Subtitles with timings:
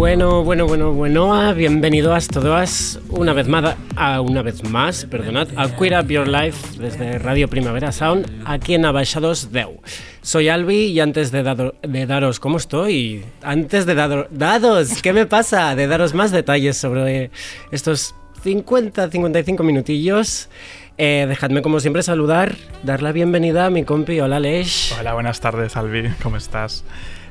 [0.00, 5.76] Bueno, bueno, bueno, bueno, bienvenidos todos una vez más, a una vez más, perdonad, a
[5.76, 9.78] Queer Up Your Life desde Radio Primavera Sound, aquí en Abaixados Deu.
[10.22, 15.76] Soy Albi y antes de, daros cómo estoy, antes de daros, dados, ¿qué me pasa?
[15.76, 17.30] De daros más detalles sobre
[17.70, 20.48] estos 50, 55 minutillos,
[20.96, 24.18] eh, dejadme como siempre saludar, dar la bienvenida a mi compi.
[24.20, 24.94] Hola, Lesh.
[24.98, 26.84] Hola, buenas tardes, Albi, ¿cómo estás?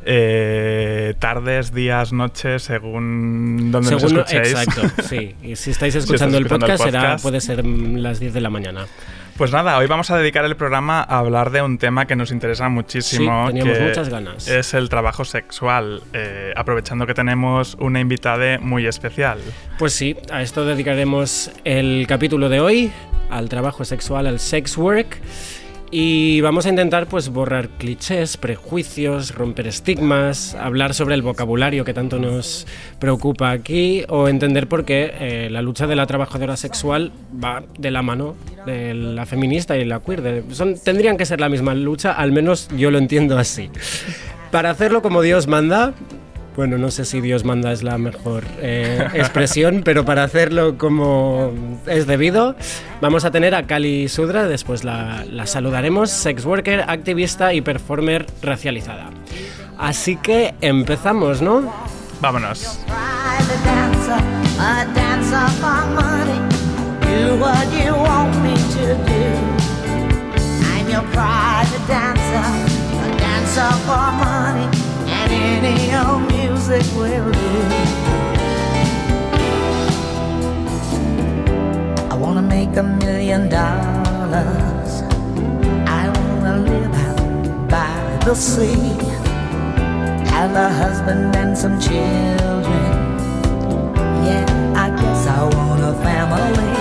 [0.06, 4.54] Eh, tardes, días, noches, según donde nos escuchéis.
[4.54, 5.36] Exacto, sí.
[5.44, 8.86] Y si estáis escuchando, el, podcast, Será, puede ser las 10 de la mañana.
[9.40, 12.32] Pues nada, hoy vamos a dedicar el programa a hablar de un tema que nos
[12.32, 13.48] interesa muchísimo.
[13.48, 14.48] Sí, teníamos muchas ganas.
[14.50, 19.40] Es el trabajo sexual, eh, aprovechando que tenemos una invitada muy especial.
[19.78, 22.92] Pues sí, a esto dedicaremos el capítulo de hoy,
[23.30, 25.22] al trabajo sexual, al sex work.
[25.92, 31.96] Y vamos a intentar pues borrar clichés, prejuicios, romper estigmas, hablar sobre el vocabulario que
[31.96, 32.68] tanto nos
[33.00, 37.12] preocupa aquí o entender por qué eh, la lucha de la trabajadora sexual
[37.44, 38.36] va de la mano
[38.68, 40.44] de la feminista y la queer.
[40.84, 43.72] tendrían que ser la misma lucha, al menos yo lo entiendo así.
[44.52, 45.96] Para hacerlo como Dios manda,
[46.60, 51.54] bueno, no sé si Dios manda es la mejor eh, expresión, pero para hacerlo como
[51.86, 52.54] es debido,
[53.00, 58.26] vamos a tener a Kali Sudra, después la, la saludaremos, sex worker, activista y performer
[58.42, 59.10] racializada.
[59.78, 61.74] Así que empezamos, ¿no?
[62.20, 62.78] Vámonos.
[75.62, 76.29] any old
[76.70, 77.34] music will.
[82.12, 85.02] I wanna make a million dollars.
[85.88, 88.94] I wanna live out by the sea.
[90.34, 92.92] Have a husband and some children.
[94.28, 94.46] Yeah,
[94.76, 96.76] I guess I want a family.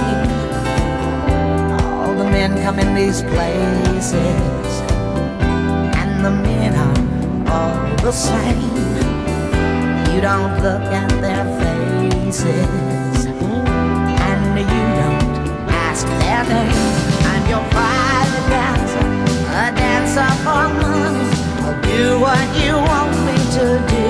[1.83, 4.13] All the men come in these places,
[6.01, 6.99] and the men are
[7.55, 8.98] all the same.
[10.19, 16.75] You don't look at their faces, and you don't ask their name.
[17.31, 19.07] I'm your private dancer,
[19.55, 21.23] a dancer for money.
[21.63, 24.07] I'll do what you want me to do.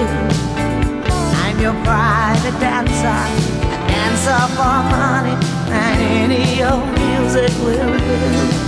[1.45, 3.21] I'm your private dancer,
[3.69, 5.37] a dancer for money,
[5.69, 8.59] and any old music will do.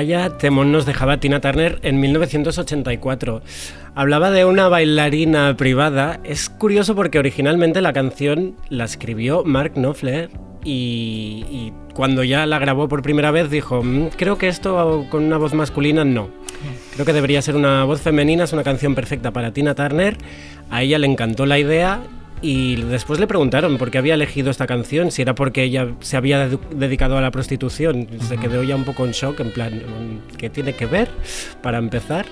[0.00, 3.42] Vaya temón nos dejaba Tina Turner en 1984.
[3.94, 6.20] Hablaba de una bailarina privada.
[6.24, 10.30] Es curioso porque originalmente la canción la escribió Mark Knopfler
[10.64, 15.36] y, cuando ya la grabó por primera vez dijo, mm, creo que esto con una
[15.36, 16.30] voz masculina no.
[16.94, 20.16] Creo que debería ser una voz femenina, es una canción perfecta para Tina Turner.
[20.70, 22.00] A ella le encantó la idea
[22.42, 26.16] y después le preguntaron por qué había elegido esta canción, si era porque ella se
[26.16, 28.08] había dedicado a la prostitución.
[28.28, 29.82] Se quedó ya un poco en shock, en plan,
[30.38, 31.08] ¿qué tiene que ver?
[31.62, 32.26] Para empezar.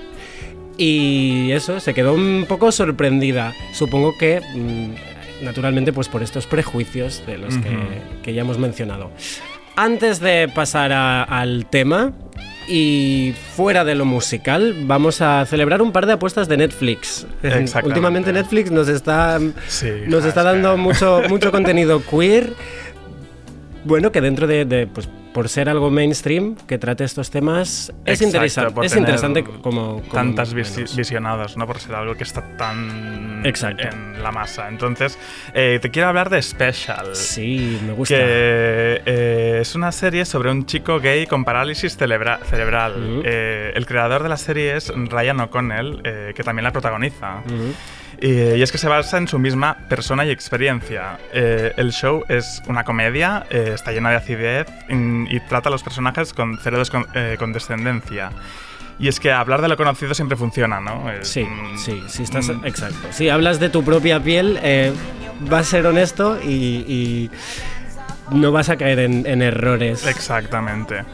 [0.79, 3.53] Y eso, se quedó un poco sorprendida.
[3.75, 7.59] Supongo que, mm, naturalmente, pues por estos prejuicios de los
[8.23, 9.11] que, ya hemos mencionado.
[9.77, 12.13] Antes de pasar al tema,
[12.69, 17.27] y fuera de lo musical, vamos a celebrar un par de apuestas de Netflix.
[17.83, 22.53] Últimamente Netflix nos está, nos está dando mucho, mucho contenido queer.
[23.85, 28.83] Bueno, que dentro de, pues, por ser algo mainstream que trate estos temas es, Exacto,
[28.83, 30.77] es interesante como, como tantas menos.
[30.77, 31.65] visi- visionadas, ¿no?
[31.65, 33.85] Por ser algo que está tan Exacto.
[33.87, 34.67] en la masa.
[34.69, 35.17] Entonces,
[35.55, 37.15] eh, te quiero hablar de Special.
[37.15, 38.17] Sí, me gusta.
[38.17, 42.95] Que eh, es una serie sobre un chico gay con parálisis celebra- cerebral.
[43.01, 43.23] Ujú.
[43.25, 47.45] Eh, el creador de la serie es Ryan O'Connell, eh, que también la protagoniza.
[47.47, 47.75] Ujú.
[48.21, 51.19] Y, y es que se basa en su misma persona y experiencia.
[51.33, 55.83] Eh, el show es una comedia, eh, está llena de acidez y trata a los
[55.83, 56.83] personajes con cero
[57.15, 58.31] eh, condescendencia.
[58.99, 61.05] Y es que hablar de lo conocido siempre funciona, ¿no?
[61.23, 61.47] Sí,
[61.77, 62.49] sí, sí, estás.
[62.49, 62.99] mm, Exacto.
[63.13, 64.59] Si hablas de tu propia piel,
[65.41, 66.51] vas a ser honesto y,
[66.89, 67.31] y
[68.33, 70.05] no vas a caer en, en errores.
[70.05, 71.05] Exactamente.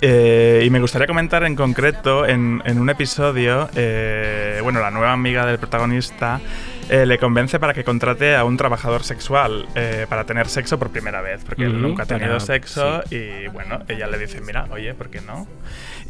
[0.00, 5.12] Eh, y me gustaría comentar en concreto en, en un episodio, eh, bueno, la nueva
[5.12, 6.40] amiga del protagonista
[6.88, 9.66] eh, le convence para que contrate a un trabajador sexual
[10.08, 13.80] para tener sexo por primera vez, porque él nunca ha tenido para- sexo y bueno,
[13.88, 15.46] ella le dice, mira, oye, ¿por qué no?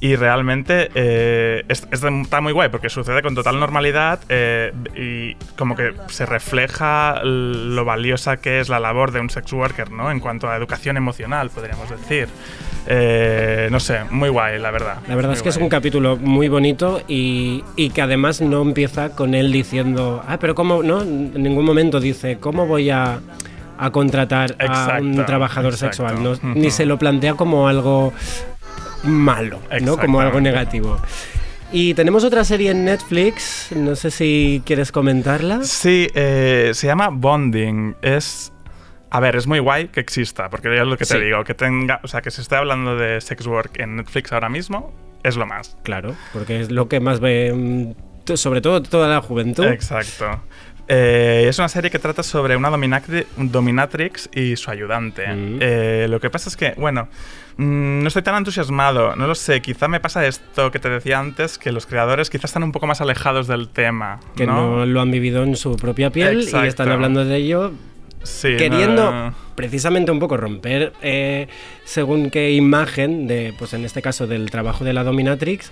[0.01, 5.35] Y realmente eh, es- es- está muy guay porque sucede con total normalidad eh, y
[5.57, 10.11] como que se refleja lo valiosa que es la labor de un sex worker, ¿no?
[10.11, 12.29] En cuanto a educación emocional, podríamos decir.
[12.91, 14.97] Eh, no sé, muy guay, la verdad.
[15.09, 18.63] La verdad Muy es que es un capítulo muy bonito y, y que además no
[18.63, 20.83] empieza con él diciendo, ah, pero ¿cómo?
[20.83, 23.21] No, en ningún momento dice, ¿cómo voy a,
[23.79, 25.97] a contratar a un trabajador exacto.
[26.07, 26.23] sexual?
[26.23, 26.55] No-.
[26.55, 28.15] Ni se lo plantea como algo
[29.05, 29.97] malo, ¿no?
[29.97, 31.01] Como algo negativo.
[31.71, 35.63] Y tenemos otra serie en Netflix, no sé si quieres comentarla.
[35.65, 37.95] Sí, eh, se llama Bonding.
[38.01, 38.53] Es.
[39.11, 41.21] A ver, es muy guay que exista, porque ya es lo que te Sí.
[41.21, 44.49] digo, que tenga, o sea, que se esté hablando de sex work en Netflix ahora
[44.51, 44.93] mismo,
[45.23, 45.77] es lo más.
[45.83, 49.65] Claro, porque es lo que más ve, mm, sobre todo toda la juventud.
[49.67, 50.43] Exacto.
[50.89, 52.71] Eh, es una serie que trata sobre una
[53.37, 55.27] dominatrix y su ayudante.
[55.29, 55.59] Mm.
[55.61, 57.09] Eh, lo que pasa es que, bueno,
[57.57, 61.19] mm, no estoy tan entusiasmado, no lo sé, quizá me pasa esto que te decía
[61.19, 64.21] antes, que los creadores quizás están un poco más alejados del tema.
[64.35, 67.73] que no lo han vivido en su propia piel y están hablando de ello
[68.25, 71.47] Sí, queriendo no- precisamente un poco romper eh,
[71.85, 75.71] según qué imagen de pues en este caso del trabajo de la dominatrix.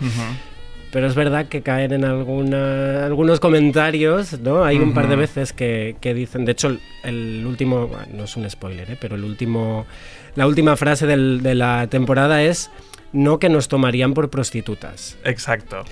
[0.92, 5.52] Pero es verdad que caen en alguna, algunos comentarios no hay un par de veces
[5.52, 8.96] que, que dicen de hecho el, el último bueno, no es un spoiler ¿eh?
[9.00, 9.86] pero el último
[10.36, 12.70] la última frase del- de la temporada es
[13.12, 15.84] no que nos tomarían por prostitutas Exacto.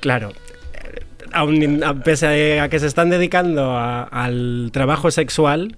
[0.00, 0.30] Claro.
[0.74, 1.00] eh,
[1.32, 5.76] aun- a- pese a que se están dedicando a- al trabajo sexual,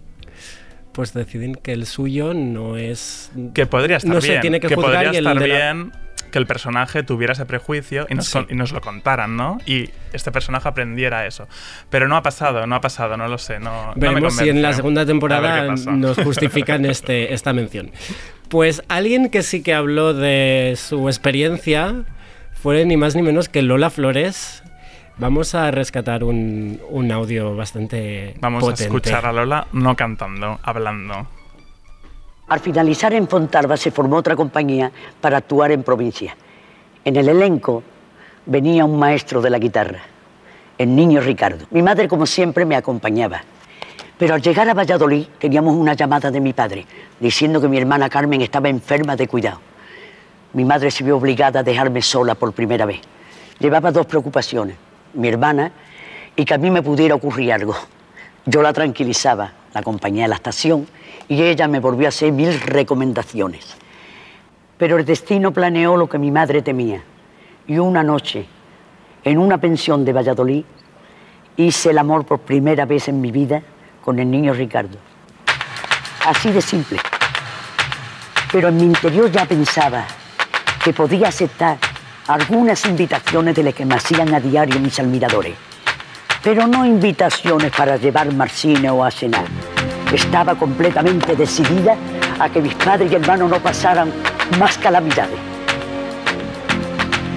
[0.93, 3.33] pues deciden que el suyo no es.
[3.53, 4.41] Que podría estar No se bien.
[4.43, 5.93] tiene que juzgar podría y el estar de la- bien
[6.35, 8.33] que el personaje tuviera ese prejuicio y nos, Sí.
[8.33, 9.59] con- y nos lo contaran, ¿no?
[9.67, 11.47] Y este personaje aprendiera eso.
[11.91, 13.61] Pero no ha pasado, no ha pasado, no lo sé.
[13.61, 17.93] No, no me Veremos si en la segunda temporada nos justifican este, esta mención.
[18.49, 22.03] Pues alguien que sí que habló de su experiencia
[22.53, 24.65] fue ni más ni menos que Lola Flores.
[25.19, 28.83] Vamos a rescatar un, un audio bastante Vamos potente.
[28.83, 31.29] a escuchar a Lola no cantando, hablando.
[32.47, 36.37] Al finalizar en Fontalba se formó otra compañía para actuar en provincia.
[37.03, 37.83] En el elenco
[38.45, 40.01] venía un maestro de la guitarra,
[40.77, 41.65] el niño Ricardo.
[41.71, 43.43] Mi madre, como siempre, me acompañaba.
[44.19, 46.87] Pero al llegar a Valladolid teníamos una llamada de mi padre
[47.19, 49.61] diciendo que mi hermana Carmen estaba enferma de cuidado.
[50.53, 53.01] Mi madre se vio obligada a dejarme sola por primera vez.
[53.59, 54.77] Llevaba dos preocupaciones,
[55.15, 55.73] mi hermana
[56.37, 57.75] y que a mí me pudiera ocurrir algo.
[58.45, 60.87] Yo la tranquilizaba, la acompañé a la estación
[61.29, 63.77] y ella me volvió a hacer mil recomendaciones.
[64.79, 67.03] Pero el destino planeó lo que mi madre temía.
[67.67, 68.47] Y una noche,
[69.23, 70.65] en una pensión de Valladolid,
[71.57, 73.63] hice el amor por primera vez en mi vida
[74.03, 74.99] con el niño Ricardo.
[76.27, 76.99] Así de simple.
[78.53, 80.05] Pero en mi interior ya pensaba
[80.83, 81.79] que podía aceptar
[82.27, 85.55] algunas invitaciones de las que me hacían a diario mis admiradores.
[86.43, 89.74] Pero no invitaciones para llevarme al cine o a cenar.
[90.15, 91.97] Estaba completamente decidida
[92.39, 94.13] a que mis padres y hermanos no pasaran
[94.61, 95.39] más calamidades.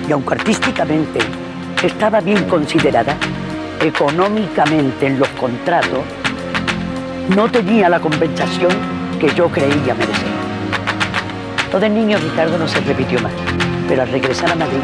[0.08, 1.20] Y aunque artísticamente
[1.82, 3.16] estaba bien considerada,
[3.82, 6.02] económicamente en los contratos
[7.36, 8.72] no tenía la compensación
[9.20, 10.28] que yo creía merecer.
[11.74, 13.34] Lo del niño Ricardo no se repitió más,
[13.88, 14.78] pero al regresar a Madrid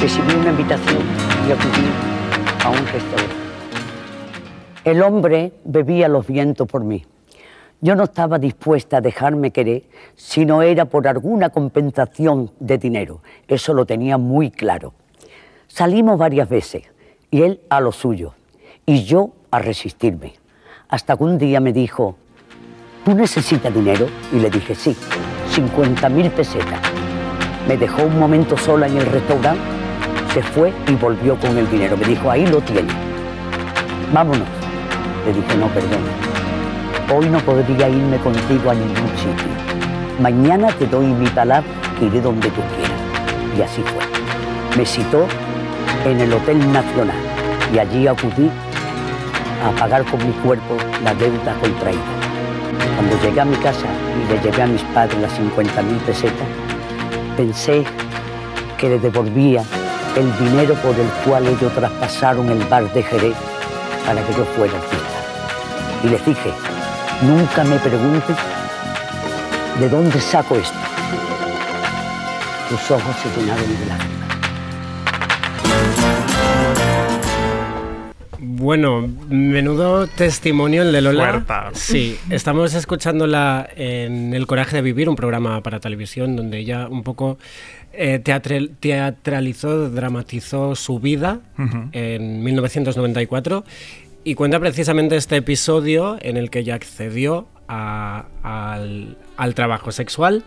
[0.00, 1.02] recibí una invitación
[1.46, 3.34] y acudí a un restaurante.
[4.84, 7.04] El hombre bebía los vientos por mí.
[7.84, 9.82] Yo no estaba dispuesta a dejarme querer
[10.16, 13.20] si no era por alguna compensación de dinero.
[13.46, 14.94] Eso lo tenía muy claro.
[15.68, 16.84] Salimos varias veces
[17.30, 18.32] y él a lo suyo
[18.86, 20.32] y yo a resistirme.
[20.88, 22.16] Hasta que un día me dijo,
[23.04, 24.06] ¿tú necesitas dinero?
[24.32, 24.96] Y le dije, sí,
[25.50, 26.80] 50 mil pesetas.
[27.68, 29.60] Me dejó un momento sola en el restaurante,
[30.32, 31.98] se fue y volvió con el dinero.
[31.98, 32.94] Me dijo, ahí lo tiene.
[34.10, 34.48] Vámonos.
[35.26, 36.43] Le dije, no, perdona.
[37.12, 39.52] Hoy no podría irme contigo a ningún sitio.
[40.20, 41.68] Mañana te doy mi palabra
[41.98, 43.58] que iré donde tú quieras.
[43.58, 44.78] Y así fue.
[44.78, 45.26] Me citó
[46.06, 47.16] en el Hotel Nacional
[47.72, 48.50] y allí acudí
[49.62, 52.00] a pagar con mi cuerpo la deuda contraída.
[52.96, 56.48] Cuando llegué a mi casa y le llevé a mis padres las 50 mil pesetas,
[57.36, 57.84] pensé
[58.78, 59.62] que le devolvía
[60.16, 63.36] el dinero por el cual ellos traspasaron el bar de Jerez
[64.06, 65.04] para que yo fuera artista.
[66.02, 66.52] Y les dije,
[67.26, 68.36] nunca me preguntes
[69.80, 70.78] de dónde saco esto.
[72.68, 74.14] Sus ojos se llenaron de lágrimas.
[78.38, 81.32] Bueno, menudo testimonio el de Lola.
[81.44, 81.70] Fuerza.
[81.72, 87.02] Sí, estamos escuchándola en El Coraje de Vivir, un programa para televisión donde ella un
[87.02, 87.38] poco
[87.92, 91.40] eh, teatralizó, dramatizó su vida
[91.92, 93.64] en 1994
[94.24, 99.16] y cuenta precisamente este episodio en el que ella accedió al,
[99.54, 100.44] trabajo sexual.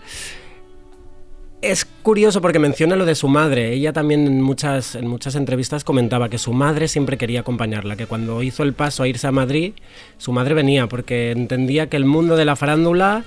[1.61, 3.73] Es curioso porque menciona lo de su madre.
[3.73, 8.05] Ella también en muchas, en muchas entrevistas comentaba que su madre siempre quería acompañarla, que
[8.05, 9.73] cuando hizo el paso a irse a Madrid,
[10.17, 13.23] su madre venía porque entendía que el mundo de la farándula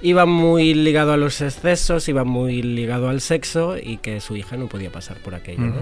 [0.00, 4.56] iba muy ligado a los excesos, iba muy ligado al sexo y que su hija
[4.56, 5.72] no podía pasar por aquello.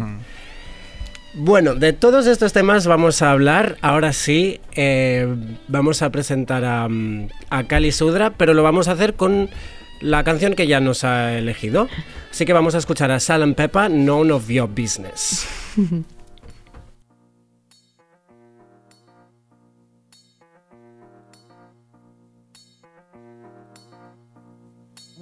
[1.38, 3.76] Bueno, de todos estos temas vamos a hablar.
[3.82, 5.28] Ahora sí, eh,
[5.68, 9.50] vamos a presentar a, mm, a Cali Sudra, pero lo vamos a hacer con
[10.00, 11.88] la canción que ya nos ha elegido.
[12.30, 15.46] Así que vamos a escuchar a Sal and Peppa, None of Your Business.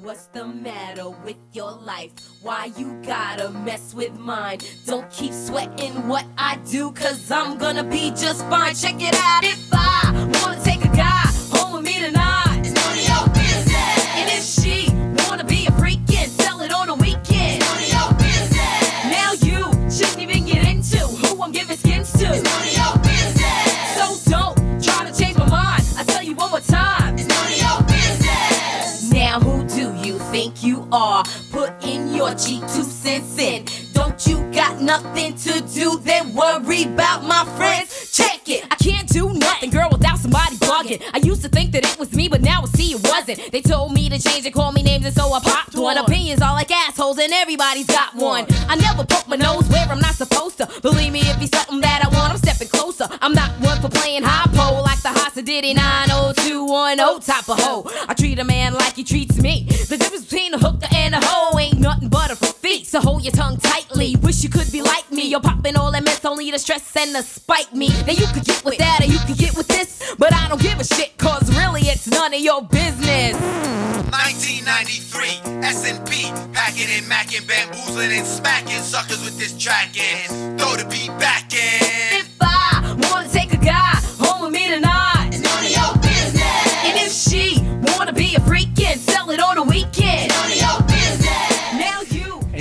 [0.00, 2.33] What's the matter with your life?
[2.44, 4.58] Why you gotta mess with mine?
[4.84, 8.74] Don't keep sweating what I do, cause I'm gonna be just fine.
[8.74, 9.44] Check it out.
[9.44, 13.98] If I wanna take a guy home with me tonight, it's none of your business.
[14.18, 14.90] And if she
[15.26, 19.04] wanna be a freak and sell it on a weekend, it's none of your business.
[19.08, 22.26] Now you shouldn't even get into who I'm giving skins to.
[22.30, 23.96] It's none of your business.
[23.96, 25.82] So don't try to change my mind.
[25.96, 29.10] I tell you one more time, it's none of your business.
[29.10, 31.24] Now who do you think you are?
[32.24, 33.66] Your G two cents in.
[33.92, 35.98] Don't you got nothing to do?
[35.98, 38.16] Then worry about my friends.
[38.16, 38.64] Check it.
[38.70, 41.02] I can't do nothing, girl, without somebody bugging.
[41.12, 43.52] I used to think that it was me, but now I see it wasn't.
[43.52, 45.98] They told me to change and call me names, and so I popped one.
[45.98, 48.46] Opinions are like assholes, and everybody's got one.
[48.68, 50.80] I never poke my nose where I'm not supposed to.
[50.80, 53.06] Believe me, if he's something that I want, I'm stepping closer.
[53.20, 57.84] I'm not one for playing high pole like the Hasa Diddy 90210 type of hoe.
[58.08, 59.64] I treat a man like he treats me.
[59.88, 60.83] The difference between a hooker
[61.84, 62.86] nothing but a feet.
[62.86, 64.16] So hold your tongue tightly.
[64.22, 65.28] Wish you could be like me.
[65.28, 67.88] You're popping all that mess only to stress and to spite me.
[68.06, 70.14] Now you could get with that or you could get with this.
[70.18, 73.36] But I don't give a shit, cause really it's none of your business.
[74.14, 79.92] 1993, S&P, packing and macking, bamboozling and smacking suckers with this track
[80.56, 81.43] throw the beat back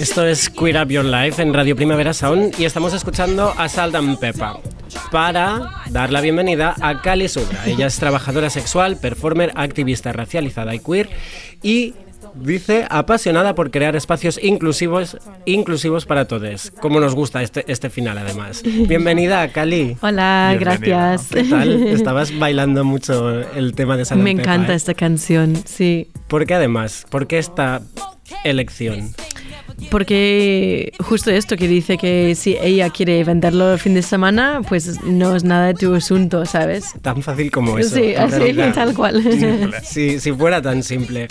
[0.03, 3.95] Esto es Queer Up Your Life en Radio Primavera Sound y estamos escuchando a Salt
[3.95, 4.60] and Peppa
[5.13, 7.65] para dar la bienvenida a Cali Sudra.
[7.65, 11.10] Ella es trabajadora sexual, performer, activista racializada y queer
[11.62, 11.93] y
[12.36, 16.72] dice apasionada por crear espacios inclusivos inclusivos para todos.
[16.72, 18.62] Como nos gusta este, este final además.
[18.62, 19.95] Bienvenida Cali.
[20.01, 21.15] Hola, Bienvenida.
[21.15, 21.29] gracias.
[21.29, 21.81] ¿Qué tal?
[21.88, 24.75] Estabas bailando mucho el tema de Salt and Me encanta ¿eh?
[24.75, 26.10] esta canción, sí.
[26.27, 27.05] ¿Por qué además?
[27.10, 27.81] ¿Por qué esta
[28.43, 29.15] elección?
[29.89, 35.01] Porque justo esto que dice que si ella quiere venderlo el fin de semana, pues
[35.03, 36.93] no es nada de tu asunto, ¿sabes?
[37.01, 37.95] Tan fácil como eso.
[37.95, 39.23] sí, así, tal cual.
[39.83, 41.27] Si, si fuera tan simple.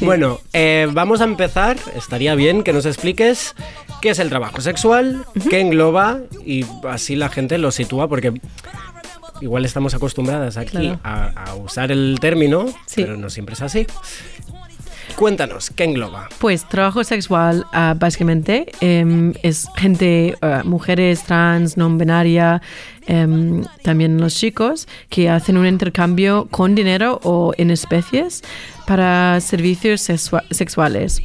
[0.00, 1.76] Bueno, eh, vamos a empezar.
[1.96, 3.54] Estaría bien que nos expliques
[4.00, 8.32] qué es el trabajo sexual, qué engloba y así la gente lo sitúa porque
[9.40, 11.00] igual estamos acostumbradas aquí Claro.
[11.04, 13.02] a, a usar el término, Sí.
[13.02, 13.86] pero no siempre es así.
[15.18, 16.28] Cuéntanos, ¿qué engloba?
[16.38, 22.62] Pues trabajo sexual, ah, básicamente, em, es gente, ah, mujeres trans, no binaria,
[23.08, 28.42] em, también los chicos, que hacen un intercambio con dinero o en especies
[28.86, 31.20] para servicios sexua- sexuales.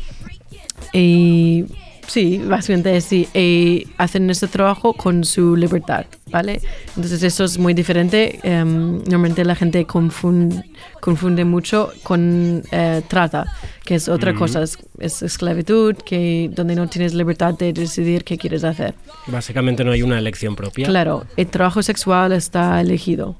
[0.91, 1.65] Y
[2.07, 3.27] Sí, básicamente sí.
[3.33, 6.61] Y hacen este trabajo con su libertad, ¿vale?
[6.95, 8.39] Entonces eso es muy diferente.
[8.43, 10.63] Em, normalmente la gente confunde,
[10.99, 13.45] confunde mucho con eh, trata,
[13.85, 18.37] que es otra cosa, es, es esclavitud, que, donde no tienes libertad de decidir qué
[18.37, 18.93] quieres hacer.
[19.27, 20.87] Básicamente no hay una elección propia.
[20.87, 23.37] Claro, el trabajo sexual está elegido.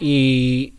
[0.00, 0.72] ¿Y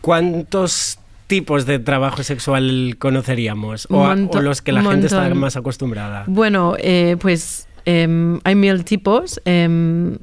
[0.00, 3.86] cuántos tipos de trabajo sexual conoceríamos?
[3.90, 5.38] O, monto- o los que la un gente está montón.
[5.38, 6.24] más acostumbrada.
[6.26, 9.40] Bueno, eh, pues em, hay mil tipos.
[9.44, 10.16] em,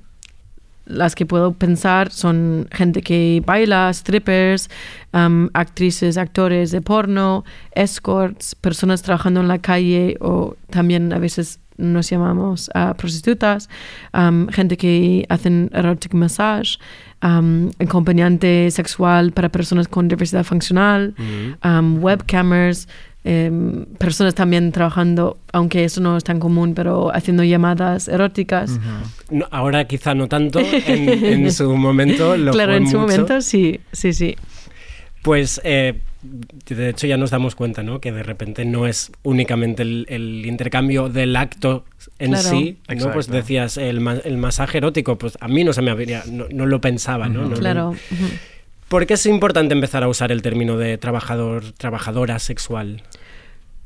[0.85, 4.69] las que puedo pensar son gente que baila, strippers,
[5.13, 11.59] am, actrices, actores de porno, escorts, personas trabajando en la calle o también a veces
[11.77, 13.69] nos llamamos a prostitutas,
[14.11, 16.77] am, gente que hacen erotic massage,
[17.21, 21.13] acompañante sexual para personas con diversidad funcional,
[21.61, 22.87] am, webcamers,
[23.23, 28.79] em, personas también trabajando, aunque eso no es tan común, pero haciendo llamadas eróticas.
[29.29, 33.11] No, ahora quizá no tanto, en, en su momento lo claro, fue en su mucho.
[33.11, 34.35] momento sí, sí, sí.
[35.21, 37.99] Pues eh, de hecho ya nos damos cuenta, ¿no?
[37.99, 41.85] Que de repente no es únicamente el, el intercambio del acto
[42.19, 42.49] en Claro.
[42.49, 43.11] sí, ¿no?
[43.11, 46.45] Pues decías el, ma- el masaje erótico, pues a mí no se me habría, no,
[46.51, 47.49] no lo pensaba, ¿no?
[47.51, 47.89] Claro.
[47.89, 48.25] ujú.
[48.87, 53.01] ¿Por qué es importante empezar a usar el término de trabajador, trabajadora sexual?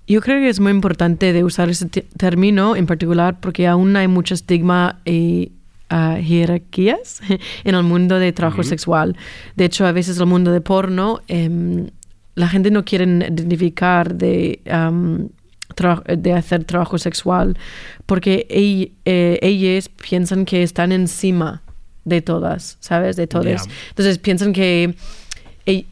[0.07, 4.07] Yo creo que es muy importante de usar ese término en particular porque aún hay
[4.07, 5.51] mucho estigma y
[5.89, 7.21] ah, jerarquías
[7.63, 9.15] en el mundo de trabajo sexual.
[9.55, 11.87] De hecho, a veces el mundo de porno, em,
[12.35, 14.59] la gente no quiere identificar de,
[15.75, 17.57] tra- de hacer trabajo sexual
[18.05, 21.61] porque ell- eh, ellas piensan que están encima
[22.03, 23.15] de todas, ¿sabes?
[23.15, 23.67] De todas.
[23.89, 24.95] Entonces piensan que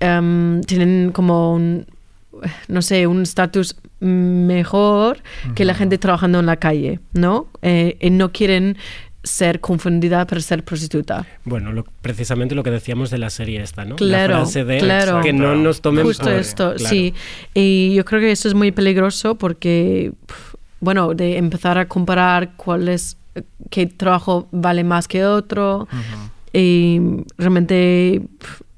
[0.02, 1.86] am, tienen como un,
[2.68, 5.22] no sé, un estatus mejor
[5.56, 7.48] que la gente trabajando en la calle, ¿no?
[7.62, 8.78] Eh, y no quieren
[9.24, 11.26] ser confundida por ser prostituta.
[11.46, 13.96] Bueno, lo- precisamente lo que decíamos de la serie esta, ¿no?
[13.96, 15.22] Claro, la frase de claro.
[15.22, 16.90] que no nos tomen Justo por- esto, claro.
[16.96, 17.14] sí.
[17.54, 20.12] Y yo creo que eso es muy peligroso porque,
[20.82, 23.16] bueno, de empezar a comparar cuál es,
[23.70, 25.88] qué trabajo vale más que otro
[26.52, 27.00] y
[27.38, 28.22] realmente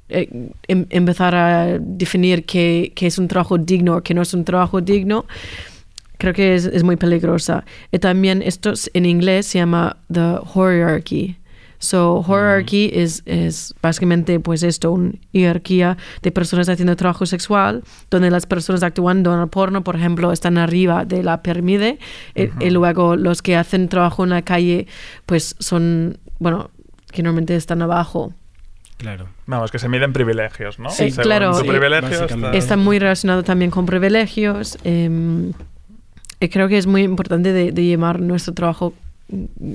[0.10, 0.30] eh,
[0.68, 4.46] em- empezar a definir qué, qué es un trabajo digno o qué no es un
[4.46, 5.26] trabajo digno.
[6.18, 7.66] Creo que es, es muy peligrosa.
[7.92, 11.38] Y también esto es- en inglés se llama the hierarchy.
[11.78, 18.32] So, hierarchy es, es básicamente pues esto, una jerarquía de personas haciendo trabajo sexual, donde
[18.32, 22.00] las personas actuando en el porno, por ejemplo, están arriba de la pirámide
[22.34, 24.88] y- y, luego los que hacen trabajo en la calle
[25.26, 26.72] pues son, bueno,
[27.12, 28.34] que normalmente están abajo.
[28.98, 29.28] Claro.
[29.46, 30.90] Vamos, que se miden privilegios, ¿no?
[30.90, 31.60] Sí, Según claro.
[31.60, 34.78] Tu privilegio está- Está muy relacionado también con privilegios.
[34.86, 35.52] y
[36.40, 38.94] creo que es muy importante de, de llamar nuestro trabajo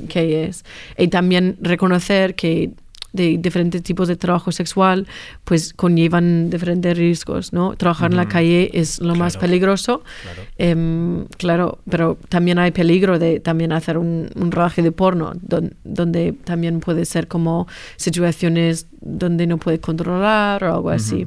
[0.09, 0.65] que es.
[0.97, 2.71] Y también reconocer que
[3.13, 5.09] de diferentes tipos de trabajo sexual
[5.43, 7.75] pues conllevan diferentes riesgos, ¿no?
[7.75, 9.47] Trabajar en la calle es lo más Claro.
[9.49, 10.43] peligroso, Claro.
[10.59, 15.75] Em, claro, pero también hay peligro de también hacer un, un rodaje de porno, don-
[15.83, 21.27] donde también puede ser como situaciones donde no puede controlar o algo así.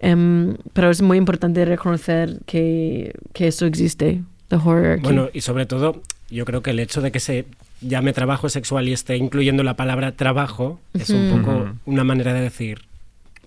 [0.00, 5.02] Em, pero es muy importante reconocer que, que eso existe, the hierarchy.
[5.02, 7.46] Bueno, y sobre todo, yo creo que el hecho de que se
[7.80, 12.42] llame trabajo sexual y esté incluyendo la palabra trabajo es un poco una manera de
[12.42, 12.82] decir.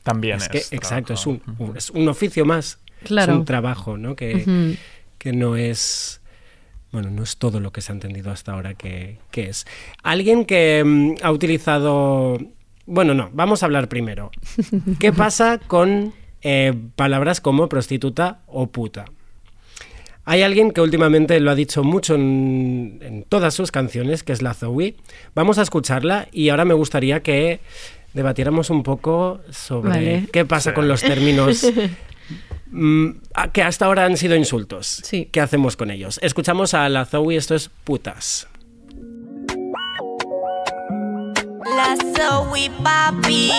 [0.03, 0.69] También es es.
[0.69, 1.41] que, exacto, es un,
[1.75, 2.79] es un oficio más.
[3.03, 3.33] Claro.
[3.33, 4.15] Es un trabajo, ¿no?
[4.15, 4.77] Que,
[5.17, 6.21] que no es.
[6.91, 9.65] Bueno, no es todo lo que se ha entendido hasta ahora que, que es.
[10.03, 12.37] Alguien que mm, ha utilizado.
[12.85, 14.31] Bueno, no, vamos a hablar primero.
[14.99, 19.05] ¿Qué pasa con eh, palabras como prostituta o puta?
[20.25, 24.41] Hay alguien que últimamente lo ha dicho mucho en, en todas sus canciones, que es
[24.41, 24.95] la Zoe.
[25.35, 27.59] Vamos a escucharla y ahora me gustaría que
[28.15, 30.27] debatiéramos un poco sobre Vale.
[30.31, 31.63] qué pasa con los términos
[32.71, 33.09] mm,
[33.53, 35.01] que hasta ahora han sido insultos.
[35.03, 35.29] Sí.
[35.31, 36.19] ¿Qué hacemos con ellos?
[36.23, 38.47] Escuchamos a la Zoe, esto es putas.
[41.65, 43.51] La Zoe papi.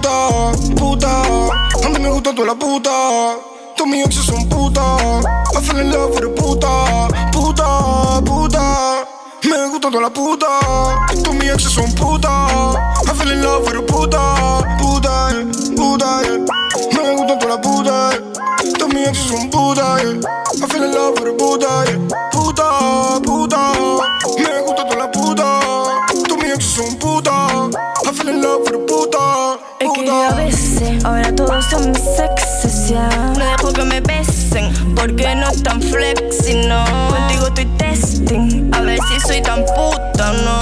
[0.00, 1.22] Puta, puta.
[1.84, 2.90] A mí me gusta toda la puta.
[3.76, 4.96] Todos mis exes son puta.
[5.54, 9.06] I fell in love with a puta, puta, puta.
[9.44, 10.46] Me gusta toda la puta.
[11.22, 12.46] Todos mis exes son puta.
[13.06, 15.30] I fell in love with a puta, puta,
[15.76, 16.20] puta.
[16.92, 18.10] Me gusta toda la puta.
[18.78, 19.96] Todos mis exes son puta.
[20.00, 21.84] I fell in love with a puta,
[22.32, 24.29] puta, puta.
[31.70, 33.08] Gusta mi sexesia.
[33.36, 36.84] No dejo que me besen, porque no tan flexi, no.
[37.08, 40.60] Contigo estoy testing, a ver si soy tan puta, no.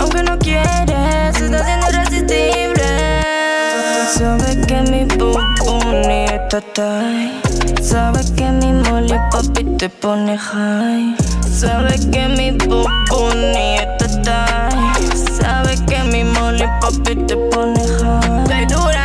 [0.00, 3.22] Aunque no quieres, está siendo irresistible.
[4.14, 7.82] Sabe que mi bomboni está tight.
[7.82, 11.14] Sabe que mi molly papi te pone high.
[11.42, 15.14] Sabe que mi bomboni está tight.
[15.40, 18.95] Sabe que mi molly papi te pone high.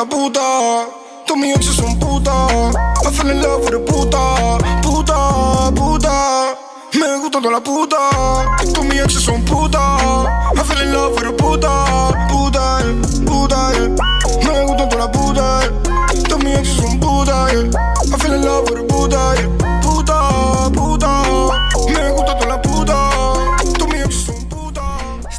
[0.00, 0.40] La puta.
[1.26, 2.74] Todos mis exes son putas.
[3.04, 6.56] I fell in love with a puta, puta, puta.
[6.94, 7.98] Me gusta toda la puta.
[8.72, 10.00] Todos mis exes son putas.
[10.56, 11.68] I fell in love with a puta,
[12.30, 12.78] puta,
[13.26, 13.72] puta.
[14.42, 15.60] Me gusta toda la puta.
[15.60, 16.22] yeah.
[16.28, 17.52] Todos mis exes son putas.
[17.52, 18.14] yeah.
[18.14, 18.69] I fell in love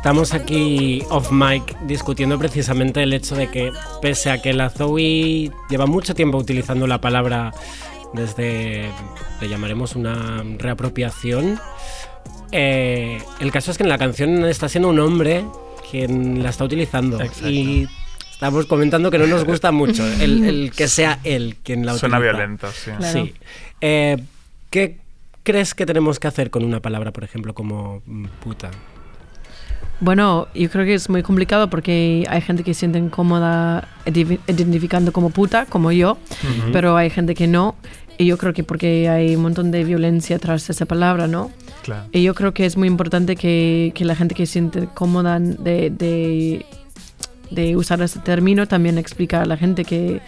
[0.02, 5.52] Estamos aquí off mic discutiendo precisamente el hecho de que, pese a que la Zoe
[5.70, 7.52] lleva mucho tiempo utilizando la palabra
[8.12, 8.90] desde,
[9.40, 11.60] le llamaremos una reapropiación,
[12.52, 15.46] eh, el caso es que en la canción está siendo un hombre
[15.92, 17.22] quien la está utilizando.
[17.22, 17.48] Exacto.
[17.48, 17.88] Y
[18.32, 22.18] estamos comentando que no nos gusta mucho el, el que sea él quien la Suena
[22.18, 22.38] utiliza.
[22.38, 22.90] violento, sí.
[22.98, 23.24] Claro.
[23.24, 23.34] Sí.
[23.82, 24.18] Eh,
[24.72, 24.98] ¿Qué
[25.44, 28.72] crees que tenemos que hacer con una palabra, por ejemplo, como mm, puta?
[30.02, 34.40] Bueno, yo creo que es muy complicado porque hay gente que se siente incómoda identi-
[34.48, 36.18] identificando como puta, como yo,
[36.74, 37.76] pero hay gente que no.
[38.18, 41.52] Y yo creo que porque hay un montón de violencia tras esa palabra, ¿no?
[41.84, 42.06] Claro.
[42.12, 45.40] Y yo creo que es muy importante que, que la gente que se siente cómoda
[45.40, 46.66] de, de,
[47.52, 50.20] de usar ese término también explica a la gente que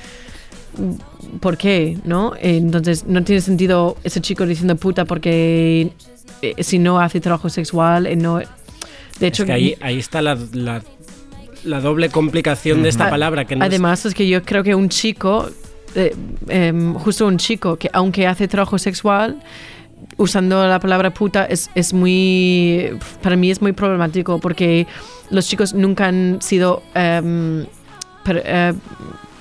[0.77, 2.33] mm, por qué, ¿no?
[2.39, 5.91] Entonces no tiene sentido ese chico diciendo puta porque
[6.41, 8.39] eh, si no hace trabajo sexual, eh, no...
[9.19, 10.81] De hecho, es que ahí, ahí está la, la-
[11.63, 13.45] la doble complicación de esta palabra.
[13.45, 15.49] Que no Además, es que yo creo que un chico,
[15.95, 16.13] eh,
[16.49, 19.41] em, justo un chico, que aunque hace trabajo sexual,
[20.17, 22.89] usando la palabra puta es, es muy,
[23.21, 24.85] para mí es muy problemático porque
[25.29, 27.65] los chicos nunca han sido em,
[28.25, 28.73] per- eh,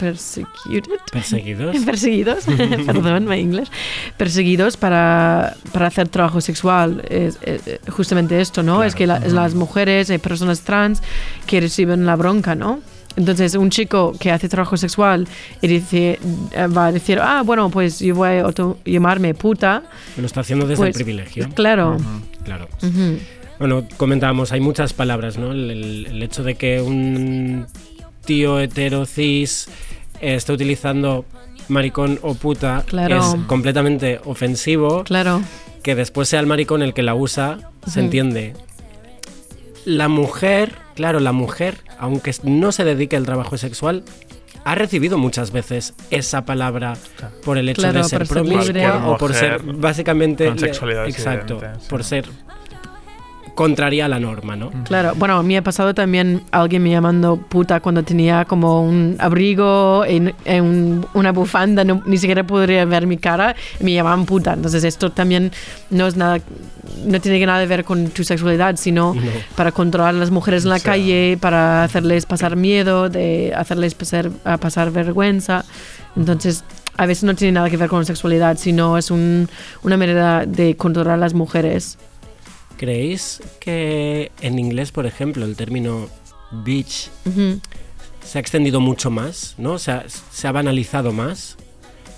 [0.03, 0.91] persecuted.
[1.13, 1.77] perseguidos.
[1.85, 2.45] perseguidos,
[2.87, 3.69] perdón, mi inglés,
[4.17, 7.03] perseguidos para, para hacer trabajo sexual.
[7.09, 8.83] Es, es justamente esto, ¿no?
[8.83, 11.03] Es que la- las mujeres, hay personas trans
[11.47, 12.81] que reciben la bronca, ¿no?
[13.15, 15.29] Entonces, un chico que hace trabajo sexual
[15.61, 16.19] y dice,
[16.53, 18.51] eh, va a decir, ah, bueno, pues yo voy a
[18.87, 19.83] llamarme puta.
[20.17, 21.49] Lo está haciendo desde Pues, el privilegio.
[21.55, 21.99] Claro.
[22.45, 22.69] Claro.
[22.83, 23.19] Ujú.
[23.59, 25.53] Bueno, comentábamos, hay muchas palabras, ¿no?
[25.53, 27.67] El, el- el hecho de que un
[28.25, 29.69] tío hetero cis
[30.23, 31.25] eh, esté utilizando
[31.69, 33.19] maricón o puta Claro.
[33.19, 35.05] es completamente ofensivo.
[35.05, 35.43] Claro.
[35.83, 38.55] Que después sea el maricón el que la usa, se entiende.
[39.85, 44.05] La mujer, claro, la mujer, aunque no se dedique al trabajo sexual,
[44.65, 46.95] ha recibido muchas veces esa palabra
[47.45, 52.05] por el hecho Claro, de ser promiscua o por ser básicamente con sexualidad exacto, por
[52.05, 52.27] ser
[53.55, 54.71] contraria a la norma, ¿no?
[54.85, 59.17] Claro, bueno, a mí ha pasado también alguien me llamando puta cuando tenía como un
[59.19, 64.25] abrigo, en, en un- una bufanda, no- ni siquiera podría ver mi cara, me llamaban
[64.25, 64.55] puta.
[64.55, 65.53] Entonces esto también
[65.91, 66.41] no es nada,
[67.05, 69.21] no tiene nada que ver con tu sexualidad, sino No.
[69.55, 74.91] para controlar a las mujeres en la calle, para hacerles pasar miedo, de hacerles pasar,
[74.93, 75.65] vergüenza.
[76.17, 76.65] Entonces
[76.97, 79.49] a veces no tiene nada que ver con sexualidad, sino es un-
[79.83, 81.99] una manera de controlar a las mujeres.
[82.87, 86.09] ¿Creéis que en inglés, por ejemplo, el término
[86.51, 87.61] bitch Ujú.
[88.25, 89.79] se ha extendido mucho más, ¿no?
[89.79, 91.57] Se ha, se ha banalizado más.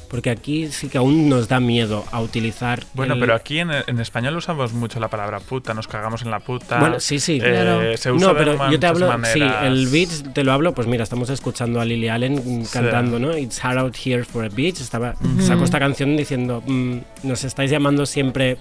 [0.09, 2.83] Porque aquí sí que aún nos da miedo a utilizar.
[2.95, 6.31] Bueno, el- pero aquí en, en español usamos mucho la palabra puta, nos cagamos en
[6.31, 6.79] la puta.
[6.81, 7.37] Bueno, sí, sí.
[7.37, 7.97] Eh, Claro.
[7.99, 9.65] Se usa no, de pero yo te hablo, sí, maneras.
[9.65, 12.71] el beach te lo hablo, pues mira, estamos escuchando a Lily Allen mm, Sí.
[12.73, 13.37] cantando, ¿no?
[13.37, 14.81] It's hard out here for a beach.
[14.81, 18.57] Estaba, sacó esta canción diciendo, mm, nos estáis llamando siempre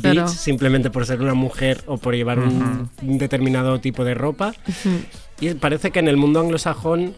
[0.00, 0.28] Claro.
[0.28, 4.54] simplemente por ser una mujer o por llevar un, un determinado tipo de ropa.
[4.68, 4.90] Ujú.
[5.40, 7.14] Y parece que en el mundo anglosajón,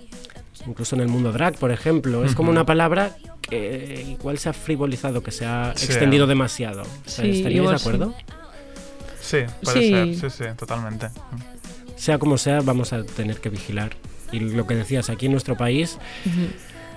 [0.66, 4.52] incluso en el mundo drag, por ejemplo, es como una palabra que igual se ha
[4.52, 5.86] frivolizado, que se ha Sí.
[5.86, 6.84] extendido demasiado.
[7.06, 7.82] Sí, ¿Estaríais de igual sí.
[7.88, 8.14] acuerdo?
[9.20, 9.90] Sí, puede Sí.
[10.20, 11.08] ser, sí, sí, totalmente.
[11.96, 13.90] sea como sea, vamos a tener que vigilar.
[14.32, 15.98] Y lo que decías, aquí en nuestro país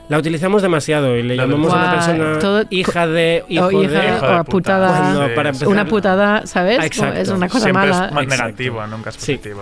[0.09, 3.71] la utilizamos demasiado y le La llamamos a una persona todo- hija de, hijo o
[3.83, 4.07] hija de...
[4.17, 4.97] Hijo putada.
[4.97, 5.31] Cuando Sí.
[5.35, 6.83] para empezar- Una putada, ¿sabes?
[6.83, 7.19] Exacto.
[7.19, 8.05] Es una cosa Siempre mala.
[8.07, 9.37] es más negativo, nunca es Sí.
[9.37, 9.61] positivo.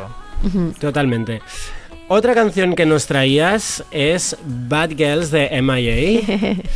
[0.80, 1.42] Totalmente.
[2.08, 6.58] Otra canción que nos traías es Bad Girls de MIA.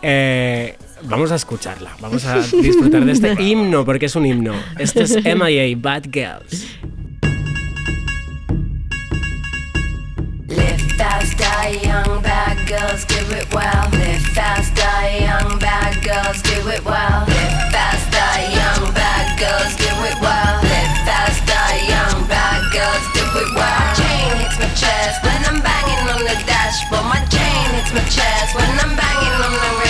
[0.00, 4.54] Eh, vamos a escucharla, vamos a disfrutar de este himno porque es un himno.
[4.78, 6.66] Este es MIA, Bad Girls.
[10.46, 13.88] Live fast, die young, bad girls, do it well.
[13.96, 17.24] Live fast, die young, bad girls, do it well.
[17.24, 20.60] Live fast, die young, bad girls, do it well.
[20.60, 23.72] Live fast, die young, bad girls, do it well.
[23.72, 27.08] My chain hits my chest when I'm banging on the dashboard.
[27.08, 29.87] My chain hits my chest when I'm banging on the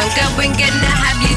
[0.00, 1.29] Bangka, we're gonna have you.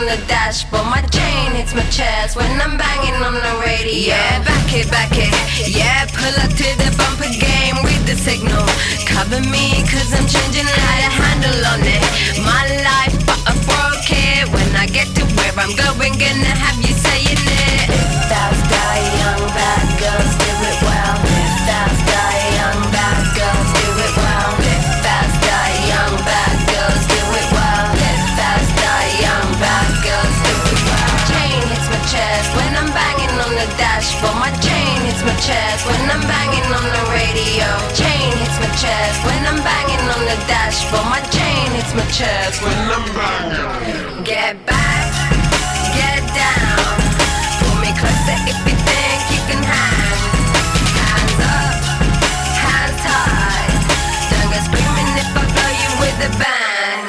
[0.00, 0.84] On the dashboard.
[0.88, 4.16] My chain hits my chest when I'm banging on the radio.
[4.16, 5.32] Yeah, back it, back it.
[5.68, 7.76] Yeah, pull up to the bumper game.
[7.84, 8.64] with the signal.
[9.04, 12.02] Cover me, cause I'm changing how to handle on it.
[12.40, 14.48] My life, but I broke it.
[14.48, 17.86] When I get to where I'm going, gonna have you saying it.
[17.92, 21.16] Live fast, die young, bad girls do it well.
[21.28, 22.59] Live fast, die
[35.20, 37.68] hits my chest when I'm banging on the radio.
[37.92, 41.04] Chain hits my chest when I'm banging on the dashboard.
[41.12, 44.24] My chain hits my chest when I'm banging.
[44.24, 45.04] Get back,
[45.92, 46.96] get down.
[47.60, 50.24] Pull me closer if you think you can hang.
[51.04, 51.76] Hands up,
[52.64, 53.68] hands high.
[54.32, 57.04] Don't go screaming if I blow you with a bang.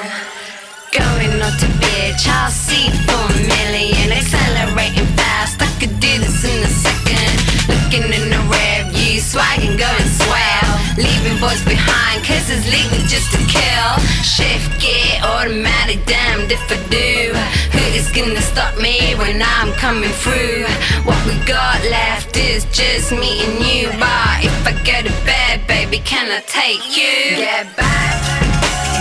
[0.92, 4.12] Going not to bitch, I'll see for a million.
[4.12, 7.51] Accelerating fast, I could do this in a second.
[7.92, 10.72] In the rear view, swagging, going swell.
[10.96, 13.92] Leaving boys behind, cause it's legal just to kill.
[14.24, 17.36] Shift gear, automatic, damned if I do.
[17.76, 20.64] Who is gonna stop me when I'm coming through?
[21.04, 23.90] What we got left is just me and you.
[24.00, 27.36] But if I go to bed, baby, can I take you?
[27.44, 28.16] Get back,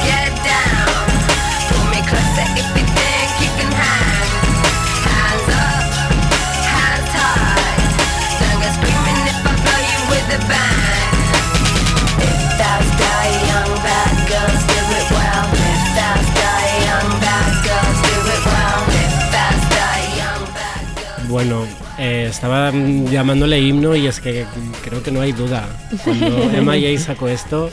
[0.03, 1.07] get down.
[1.70, 2.69] Pull me closer
[21.31, 21.64] Bueno,
[21.97, 24.45] eh, estaba llamándole himno y es que
[24.85, 25.69] creo que no hay duda.
[26.03, 26.29] Cuando
[26.62, 27.71] MIA sacó esto,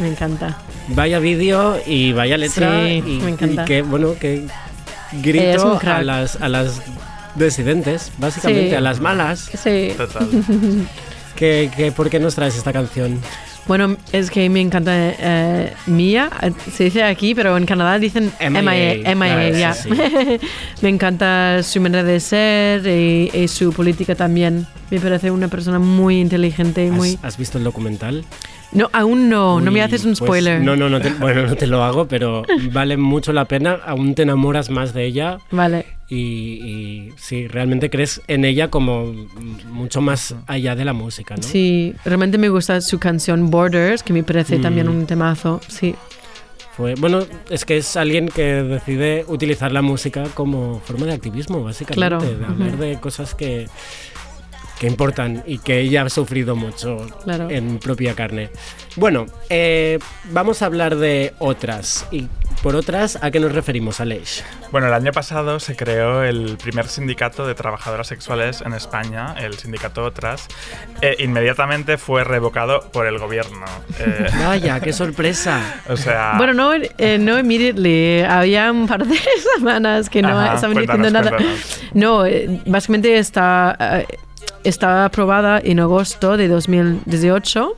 [0.00, 0.58] Me encanta.
[0.88, 2.84] vaya vídeo y vaya letra.
[2.84, 3.62] Sí, y, me encanta.
[3.62, 4.46] y que, bueno, que
[5.22, 6.82] grito a las, a las
[7.36, 8.74] disidentes, básicamente, Sí.
[8.74, 9.50] a las malas.
[9.62, 9.92] Sí.
[9.96, 10.28] Total.
[11.36, 13.20] Que, que, ¿Por qué nos traes esta canción?
[13.68, 16.30] Bueno, es que me encanta eh, Mia,
[16.72, 19.72] se dice aquí, pero en Canadá dicen MIA, MIA, ya.
[19.72, 19.88] sí,
[20.82, 24.66] me encanta su manera de ser y, y su política también.
[24.90, 27.14] Me parece una persona muy inteligente y muy...
[27.14, 28.24] ¿Has, has visto el documental?
[28.76, 30.60] No, aún no, no me Uy, haces un pues, spoiler.
[30.60, 33.78] no, no, no te, bueno, no te lo hago, pero vale mucho la pena.
[33.86, 39.12] Aún te enamoras más de ella Vale, y, y sí, realmente crees en ella como
[39.72, 41.42] mucho más allá de la música, ¿no?
[41.42, 44.62] sí, realmente me gusta su canción Borders, que me parece Mm.
[44.62, 45.94] también un temazo, sí.
[46.78, 51.96] Bueno, es que es alguien que decide utilizar la música como forma de activismo, básicamente,
[51.96, 52.82] Claro, de hablar ujú.
[52.82, 53.66] de cosas que,
[54.78, 57.48] que importan y que ella ha sufrido mucho Claro.
[57.50, 58.50] en propia carne.
[58.96, 59.98] Bueno, eh,
[60.30, 62.06] vamos a hablar de otras.
[62.10, 62.28] Y
[62.62, 64.42] por otras, ¿a qué nos referimos, Aleix?
[64.72, 69.54] Bueno, el año pasado se creó el primer sindicato de trabajadoras sexuales en España, el
[69.58, 70.46] sindicato Otras.
[71.02, 73.64] e inmediatamente fue revocado por el gobierno.
[73.98, 75.60] Eh, Vaya, qué sorpresa.
[75.88, 78.22] o sea, Bueno, no, eh, no immediately.
[78.22, 79.16] Había un par de
[79.56, 81.30] semanas que no Ajá, estaban diciendo nada.
[81.30, 81.80] cuéntanos.
[81.94, 84.04] No, eh, básicamente está,
[84.68, 87.76] está aprobada en agosto de 2018.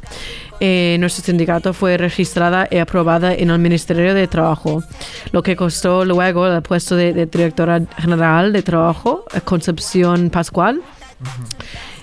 [0.61, 4.83] Eh, nuestro sindicato fue registrada y aprobada en el Ministerio de Trabajo,
[5.31, 10.83] lo que costó luego el puesto de, de directora general de trabajo, eh, Concepción Pascual.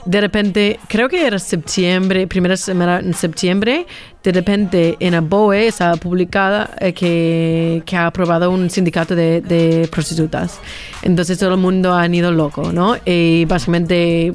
[0.06, 3.86] de repente, creo que era septiembre, primera semana en septiembre,
[4.26, 9.88] de repente en ABOE está publicada eh, que, que ha aprobado un sindicato de, de
[9.92, 10.60] prostitutas.
[11.02, 12.98] Entonces todo el mundo ha ido loco, ¿no?
[13.06, 14.34] Y básicamente...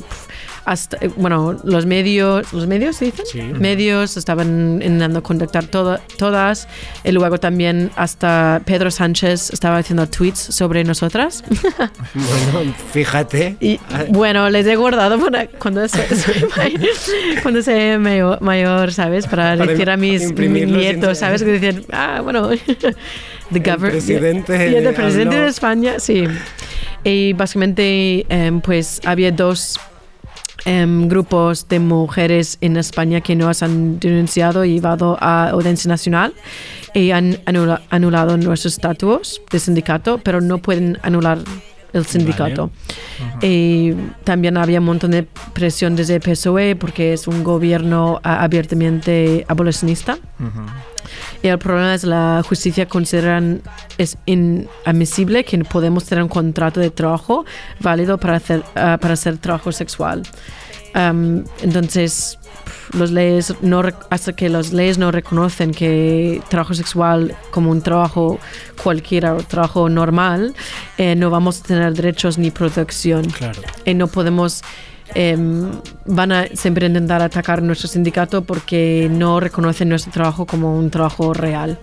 [0.66, 3.24] hasta, eh, bueno, los medios, ¿los medios se dicen?
[3.26, 3.40] Sí.
[3.42, 6.68] Medios estaban intentando contactar todo- todas.
[7.02, 11.42] Y luego también hasta Pedro Sánchez estaba haciendo tweets sobre nosotras.
[12.52, 13.56] Bueno, fíjate.
[13.60, 16.80] Y bueno, les he guardado para cuando se- soy mayor,
[17.42, 19.26] cuando sea mayor, mayor, ¿sabes?
[19.26, 21.42] Para, Para decir a mis nietos, ¿sabes?
[21.42, 22.48] Que decir, ah, bueno,
[23.52, 26.24] the gover- presidente the presidente de España, sí.
[27.04, 29.78] Y básicamente, em, pues había dos
[30.66, 36.34] em, grupos de mujeres en España que nos han denunciado y llevado a Audiencia Nacional
[36.92, 41.38] y han anula- anulado nuestros estatutos de sindicato, pero no pueden anular
[41.92, 42.70] el sindicato.
[43.42, 43.92] Y
[44.24, 49.44] también había un montón de presión desde el PSOE porque es un gobierno ah, abiertamente
[49.48, 50.18] abolicionista.
[51.42, 53.62] Y el problema es la justicia consideran
[53.96, 57.44] es inadmisible que podemos tener un contrato de trabajo
[57.80, 60.22] válido para hacer, ah, para hacer trabajo sexual.
[60.92, 62.38] Am, entonces,
[62.92, 68.38] los leyes no, hasta que las leyes no reconocen que trabajo sexual como un trabajo
[68.82, 70.54] cualquiera o trabajo normal,
[70.98, 73.60] eh, no vamos a tener derechos ni protección Claro.
[73.84, 74.62] y no podemos
[75.14, 75.70] em,
[76.06, 81.34] van a siempre intentar atacar nuestro sindicato porque no reconocen nuestro trabajo como un trabajo
[81.34, 81.78] real.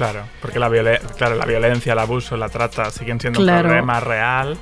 [0.00, 3.58] Claro, porque la, violen- claro, la violencia, el abuso, la trata siguen siendo Claro.
[3.60, 4.56] un problema real,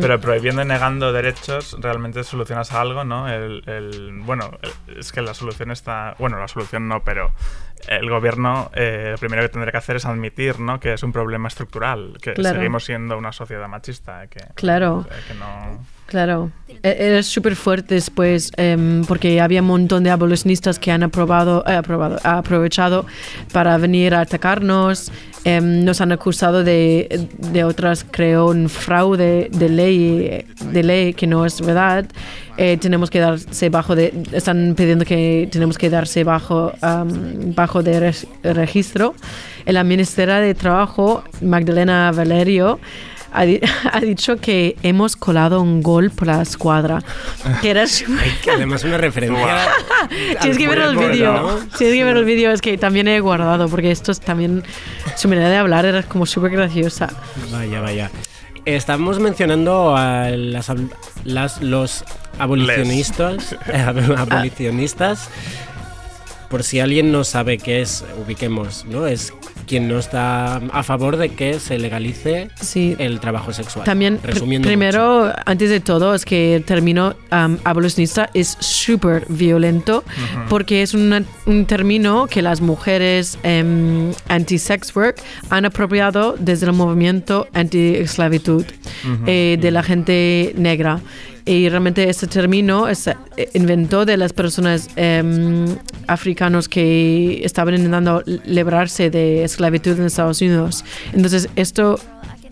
[0.00, 3.28] pero prohibiendo y negando derechos realmente solucionas algo, ¿no?
[3.28, 4.50] El, el- bueno,
[4.86, 6.14] el- es que la solución está...
[6.18, 7.32] Bueno, la solución no, pero
[7.88, 10.78] el gobierno eh, lo primero que tendría que hacer es admitir, ¿no?
[10.78, 12.56] Que es un problema estructural, que Claro.
[12.56, 15.04] seguimos siendo una sociedad machista, eh, que, Claro.
[15.10, 15.84] eh, que no...
[16.06, 16.50] Claro,
[16.82, 21.64] E- era súper fuerte después em, porque había un montón de abolicionistas que han aprobado,
[21.66, 23.06] eh, aprobado, ha aprovechado
[23.52, 25.10] para venir a atacarnos.
[25.44, 31.26] Em, nos han acusado de, de otras, creo, un fraude de ley, de ley que
[31.26, 32.04] no es verdad.
[32.56, 37.82] Eh, tenemos que darse bajo de, están pidiendo que tenemos que darse bajo, am, bajo
[37.82, 39.14] de res- registro.
[39.66, 42.78] Y la ministra de Trabajo, Magdalena Valerio,
[43.32, 43.60] ha, di-
[43.92, 47.02] ha dicho que hemos colado un gol por la escuadra.
[47.62, 47.84] Que era
[48.54, 49.68] además una referencia.
[50.40, 51.32] Tienes que ver el vídeo.
[51.32, 51.54] ¿no?
[51.76, 52.50] Tienes que ver el vídeo.
[52.52, 54.62] Es que también he guardado porque esto es también.
[55.16, 57.08] Su manera de hablar era como súper graciosa.
[57.52, 58.10] Vaya, vaya.
[58.64, 60.72] Estamos mencionando a las,
[61.24, 62.04] las- los
[62.38, 63.52] abolicionistas.
[63.72, 63.78] eh,
[64.16, 65.28] abolicionistas.
[66.48, 69.06] Por si alguien no sabe qué es, ubiquemos, ¿no?
[69.06, 69.32] Es
[69.66, 72.94] quien no está a favor de que se legalice Sí.
[72.98, 73.84] el trabajo sexual.
[73.84, 80.04] También, resumiendo primero, antes de todo, es que el término um, abolicionista es súper violento
[80.48, 85.16] porque es una- un término que las mujeres em, anti-sex work
[85.50, 88.64] han apropiado desde el movimiento anti-esclavitud
[89.26, 91.00] eh, de la gente negra.
[91.46, 93.16] Y realmente este término se
[93.54, 95.64] inventó de las personas em,
[96.08, 100.84] africanos que estaban intentando librarse de esclavitud en Estados Unidos.
[101.12, 102.00] Entonces, esto,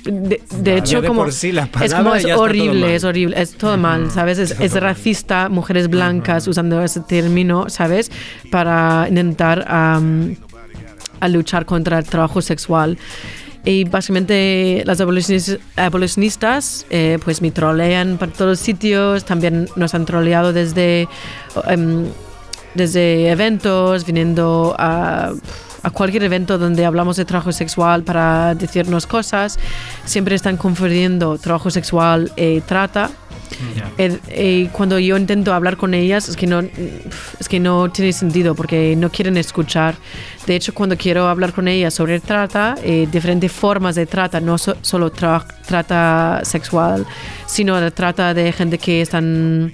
[0.04, 1.52] de, de Ya hecho, de como sí
[1.83, 4.38] es como es horrible, es horrible, es todo mal, ¿sabes?
[4.38, 8.12] Es, es racista, mujeres blancas usando ese término, ¿sabes?
[8.52, 10.37] Para intentar am,
[11.18, 12.96] a luchar contra el trabajo sexual.
[13.64, 20.05] Y básicamente las abolicionis- abolicionistas eh, pues me trolean por todos sitios, también nos han
[20.05, 21.09] troleado desde,
[21.68, 22.05] em,
[22.74, 25.33] desde eventos, viniendo a,
[25.85, 29.59] a cualquier evento donde hablamos de trabajo sexual para decirnos cosas.
[30.05, 33.11] Siempre están confundiendo trabajo sexual y trata.
[33.99, 36.61] Eh, eh, cuando yo intento hablar con ellas es que no
[37.38, 39.94] es que no tiene sentido porque no quieren escuchar
[40.47, 44.59] de hecho cuando quiero hablar con ellas sobre trata eh, diferentes formas de trata no
[44.59, 47.07] so- solo tra- trata sexual
[47.47, 49.73] sino la trata de gente que están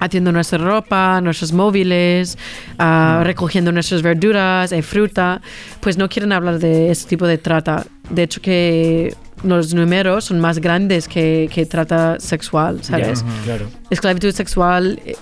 [0.00, 2.38] haciendo nuestra ropa, nuestros móviles,
[2.78, 5.40] ah, recogiendo nuestras verduras y fruta,
[5.80, 7.84] pues no quieren hablar de ese tipo de trata.
[8.10, 13.24] De hecho que los números son más grandes que, que trata sexual, ¿sabes?
[13.44, 13.66] Claro.
[13.90, 15.14] Esclavitud sexual eh,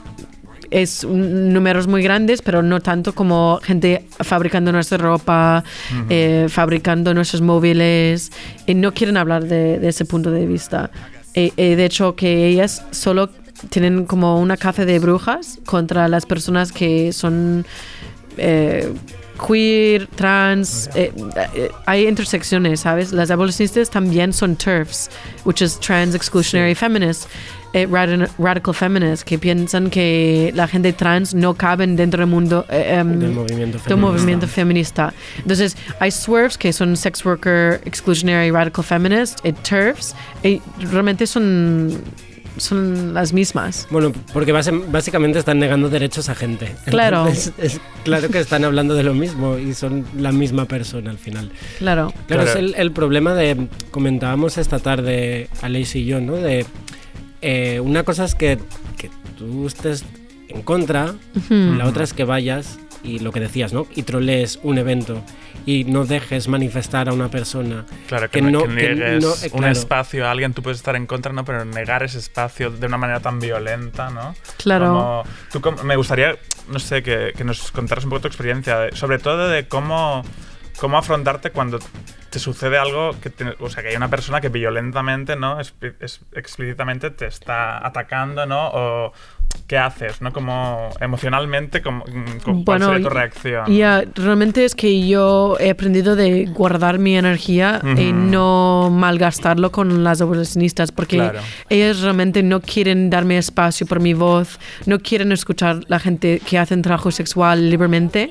[0.71, 5.63] es un- números muy grandes, pero no tanto como gente fabricando nuestra ropa,
[6.11, 8.33] eh, fabricando nuestros móviles,
[8.67, 10.91] y no quieren hablar de, de ese punto de vista.
[11.35, 13.29] Eh, eh, de hecho, que ellas solo
[13.71, 17.65] tienen como una caza de brujas contra las personas que son
[18.37, 18.93] eh,
[19.47, 21.13] queer, trans, eh,
[21.55, 23.13] eh, hay intersecciones, ¿sabes?
[23.13, 25.11] Las abolicionistas también son TERFs,
[25.45, 27.29] which is Trans Exclusionary Feminists,
[27.75, 32.65] eh, radi- Radical Feminists, que piensan que la gente trans no caben dentro del mundo
[32.71, 35.13] eh, em, Del movimiento del movimiento feminista.
[35.39, 42.01] Entonces, hay SWERFs, que son Sex Worker Exclusionary Radical Feminists, y TERFs, y realmente son,
[42.57, 43.87] son las mismas.
[43.91, 46.75] Bueno, porque base- básicamente están negando derechos a gente.
[46.87, 47.21] Claro.
[47.27, 51.19] Entonces, es claro que están hablando de lo mismo y son la misma persona al
[51.19, 51.51] final.
[51.79, 52.13] Claro.
[52.27, 52.51] Claro, Claro.
[52.51, 56.35] es el, el problema de, comentábamos esta tarde, Aleix y yo, ¿no?
[56.37, 56.65] De
[57.43, 58.59] eh, una cosa es que,
[58.97, 60.05] que tú estés
[60.49, 61.15] en contra,
[61.51, 63.87] la otra es que vayas y lo que decías, ¿no?
[63.95, 65.23] Y trolees un evento
[65.65, 67.85] y no dejes manifestar a una persona.
[68.09, 69.73] Claro, que, Que no- que que niegues no- eh, un claro.
[69.73, 71.45] espacio a alguien, tú puedes estar en contra, ¿no?
[71.45, 74.35] Pero negar ese espacio de una manera tan violenta, ¿no?
[74.59, 75.25] Claro.
[75.53, 76.37] Como- tú me gustaría,
[76.69, 80.23] no sé, que, que nos contaras un poco tu experiencia, de- sobre todo de cómo,
[80.79, 81.79] cómo afrontarte cuando
[82.31, 85.95] te sucede algo que tiene- o sea que hay una persona que violentamente no Expi-
[86.01, 89.13] es- explícitamente te está atacando no o
[89.67, 94.77] qué haces no como emocionalmente como, mm, cu- cuál sería tu reacción Ya, realmente es
[94.77, 101.17] que yo he aprendido de guardar mi energía y no malgastarlo con las abolicionistas, porque
[101.17, 101.41] Claro.
[101.69, 106.59] ellas realmente no quieren darme espacio por mi voz, no quieren escuchar la gente que
[106.59, 108.31] hacen trabajo sexual libremente.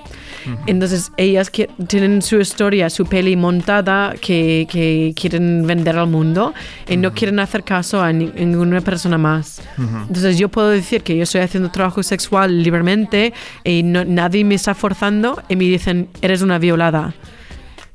[0.68, 6.54] Entonces, ellas que- tienen su historia, su peli montada que, que quieren vender al mundo
[6.88, 9.62] y no quieren hacer caso a ni- ninguna persona más.
[9.78, 13.32] Entonces, yo puedo decir que yo estoy haciendo trabajo sexual libremente
[13.64, 17.14] y no- nadie me está forzando y me dicen, eres una violada.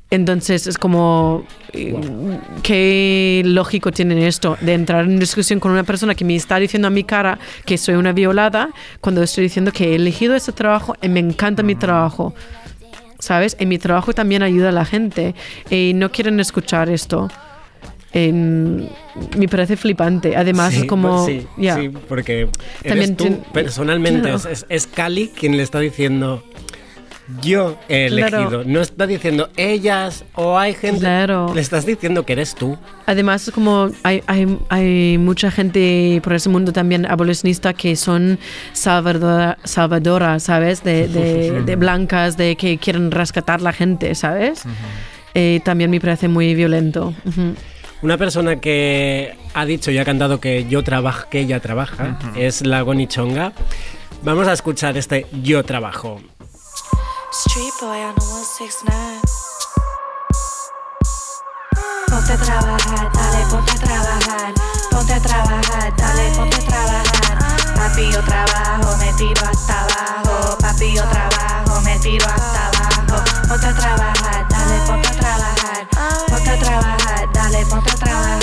[0.09, 1.95] Entonces es como, eh,
[2.63, 4.57] ¿qué lógico tiene esto?
[4.59, 7.77] De entrar en discusión con una persona que me está diciendo a mi cara que
[7.77, 11.75] soy una violada cuando estoy diciendo que he elegido este trabajo y me encanta mi
[11.75, 12.33] trabajo.
[13.19, 13.55] ¿Sabes?
[13.59, 15.35] Y mi trabajo también ayuda a la gente
[15.69, 17.29] y no quieren escuchar esto.
[18.13, 18.89] En-
[19.37, 20.35] me parece flipante.
[20.35, 21.23] Además, Sí, como.
[21.25, 21.75] pues sí, ya.
[21.77, 22.47] sí, porque
[22.83, 24.35] También eres tú tien- personalmente, Claro.
[24.37, 26.43] es, es- es Cali quien le está diciendo
[27.41, 28.37] yo he Claro.
[28.39, 31.53] elegido, no está diciendo ellas o hay gente, Claro.
[31.55, 32.77] le estás diciendo que eres tú.
[33.05, 38.37] Además, como hay, hay, hay mucha gente por ese mundo también abolicionista que son
[38.73, 40.83] salvadora, salvadoras, ¿sabes?
[40.83, 44.63] De, de- de blancas, de que quieren rescatar la gente, ¿sabes?
[45.33, 47.13] Eh, también me parece muy violento.
[47.25, 47.53] Ujú.
[48.01, 52.61] Una persona que ha dicho y ha cantado que yo trabajo, que ella trabaja, es
[52.65, 53.53] la Gonichonga.
[54.23, 56.19] Vamos a escuchar este Yo trabajo.
[57.31, 59.21] Street boy on the 169.
[62.09, 64.53] Ponte a trabajar, dale, ponte a trabajar.
[64.89, 67.75] Ponte a trabajar, dale, ponte a trabajar.
[67.75, 70.57] Papi, yo trabajo, me tiro hasta abajo.
[70.59, 72.70] Papi, yo trabajo, me tiro hasta abajo.
[73.47, 75.87] Ponte a trabajar, dale, ponte a trabajar.
[76.29, 78.41] Ponte a trabajar, dale, ponte a trabajar.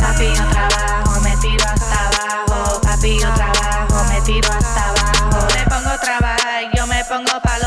[0.00, 2.80] Papi, yo trabajo, me tiro hasta abajo.
[2.80, 5.46] Papi, yo trabajo, me tiro hasta abajo.
[5.54, 7.58] Me pongo a trabajar, yo me pongo pa'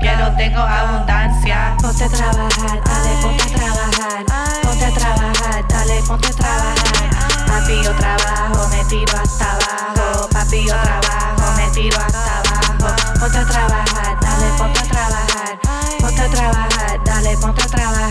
[0.00, 1.76] quiero, tengo abundancia.
[1.80, 4.24] Ponte a trabajar, dale, ponte a trabajar.
[4.62, 7.10] Ponte a trabajar, dale, ponte a trabajar.
[7.46, 10.28] Papi, yo trabajo, me tiro hasta abajo.
[10.30, 12.96] Papi, yo trabajo, me tiro hasta abajo.
[13.20, 15.58] Ponte a trabajar, dale, ponte a trabajar.
[16.00, 18.10] Ponte a trabajar, dale, ponte a trabajar.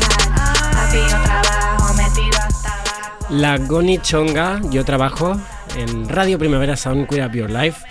[0.73, 3.25] Papi, yo trabajo, me tiro hasta abajo.
[3.29, 5.37] La Gonichonga, yo trabajo
[5.75, 7.85] en Radio Primavera Sound Queer Up Your Life.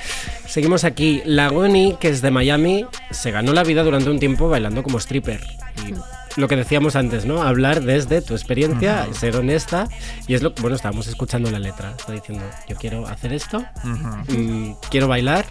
[0.57, 1.20] Seguimos aquí.
[1.26, 4.96] La Goni, que es de Miami, se ganó la vida durante un tiempo bailando como
[4.96, 5.38] stripper.
[5.86, 5.92] Y
[6.40, 7.42] lo que decíamos antes, ¿no?
[7.42, 9.86] Hablar desde tu experiencia, ser honesta.
[10.26, 11.90] Y es lo que, bueno, estábamos escuchando la letra.
[11.90, 15.44] Está diciendo, yo quiero hacer esto, mm, quiero bailar,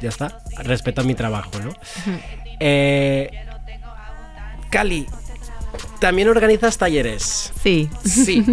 [0.00, 0.40] ya está.
[0.64, 1.70] Respeta mi trabajo, ¿no?
[2.58, 3.30] Eh,
[4.70, 5.06] Cali,
[6.00, 7.52] también organizas talleres.
[7.62, 7.88] Sí.
[8.04, 8.42] Sí,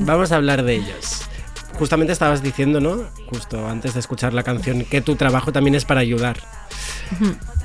[0.00, 1.22] vamos a hablar de ellos.
[1.78, 3.04] Justamente estabas diciendo, ¿no?
[3.28, 6.36] Justo antes de escuchar la canción, que tu trabajo también es para ayudar.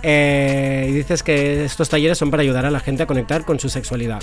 [0.04, 3.60] Eh, y dices que estos talleres son para ayudar a la gente a conectar con
[3.60, 4.22] su sexualidad.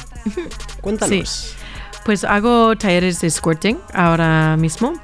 [0.81, 1.57] Cuéntanos.
[2.05, 4.95] Pues hago talleres de squirting ahora mismo.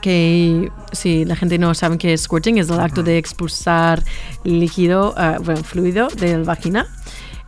[0.00, 4.02] Que si la gente no sabe qué es squirting, es el acto de expulsar
[4.44, 6.86] líquido, ah, bueno, fluido del vagina.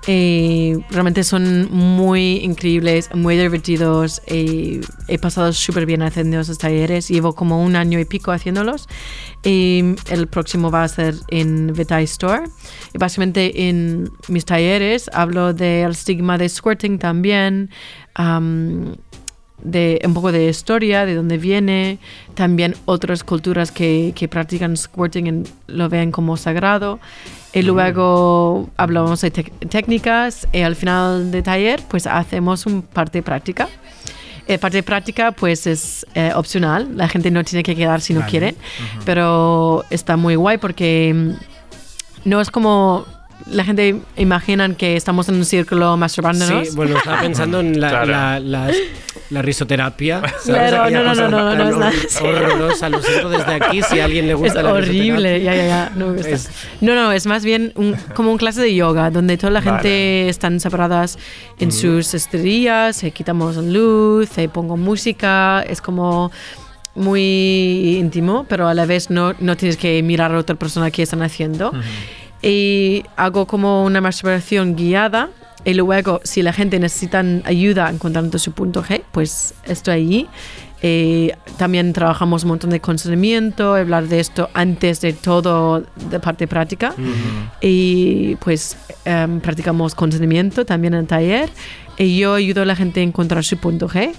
[0.07, 4.23] Y realmente son muy increíbles, muy divertidos.
[4.29, 7.09] y he pasado súper bien haciendo esos talleres.
[7.09, 8.89] Llevo como un año y pico haciéndolos.
[9.43, 12.45] Y el próximo va a ser en Vitae Store.
[12.95, 17.71] Y básicamente en mis talleres hablo del estigma de squirting también.
[18.15, 18.97] am,
[19.63, 21.99] de un poco de historia, de dónde viene,
[22.35, 26.99] también otras culturas que, que practican squirting en- lo ven como sagrado.
[27.53, 33.69] Y luego hablamos de técnicas y al final del taller pues hacemos un parte práctica.
[34.47, 38.21] Eh, parte práctica pues es eh, opcional, la gente no tiene que quedar si no
[38.21, 38.31] Vale.
[38.31, 38.55] quiere,
[39.05, 43.05] pero está muy guay porque mm, no es como
[43.51, 46.69] la gente imaginan que estamos en un círculo masturbándonos.
[46.69, 48.07] Sí, bueno, estaba pensando en la, Claro.
[48.07, 48.71] la, la-
[49.31, 50.23] la risoterapia.
[50.45, 52.89] Claro, no, no, no, no, tan no es horrorosa.
[52.89, 55.57] Lo siento desde aquí si a alguien le Es gusta la horrible, ya, risoterapia.
[55.57, 56.31] ya, ya, no me gusta.
[56.31, 56.49] Es-
[56.81, 59.73] No, no, es más bien un- como un clase de yoga, donde toda la gente
[59.89, 60.29] Vale.
[60.29, 61.19] están separadas
[61.59, 66.31] en sus esterías, eh, quitamos luz, eh, pongo música, es como
[66.95, 71.03] muy íntimo, pero a la vez no, no tienes que mirar a otra persona que
[71.03, 71.73] están haciendo.
[72.43, 75.31] Y hago como una masturbación guiada.
[75.65, 80.29] Y luego, si la gente necesita ayuda encontrando su punto G, pues estoy allí.
[80.83, 86.47] Eh, también trabajamos un montón de consentimiento, hablar de esto antes de todo de parte
[86.47, 86.95] práctica.
[87.61, 91.51] Y pues em, practicamos consentimiento también en el taller.
[91.99, 94.13] Y yo ayudo a la gente a encontrar su punto G.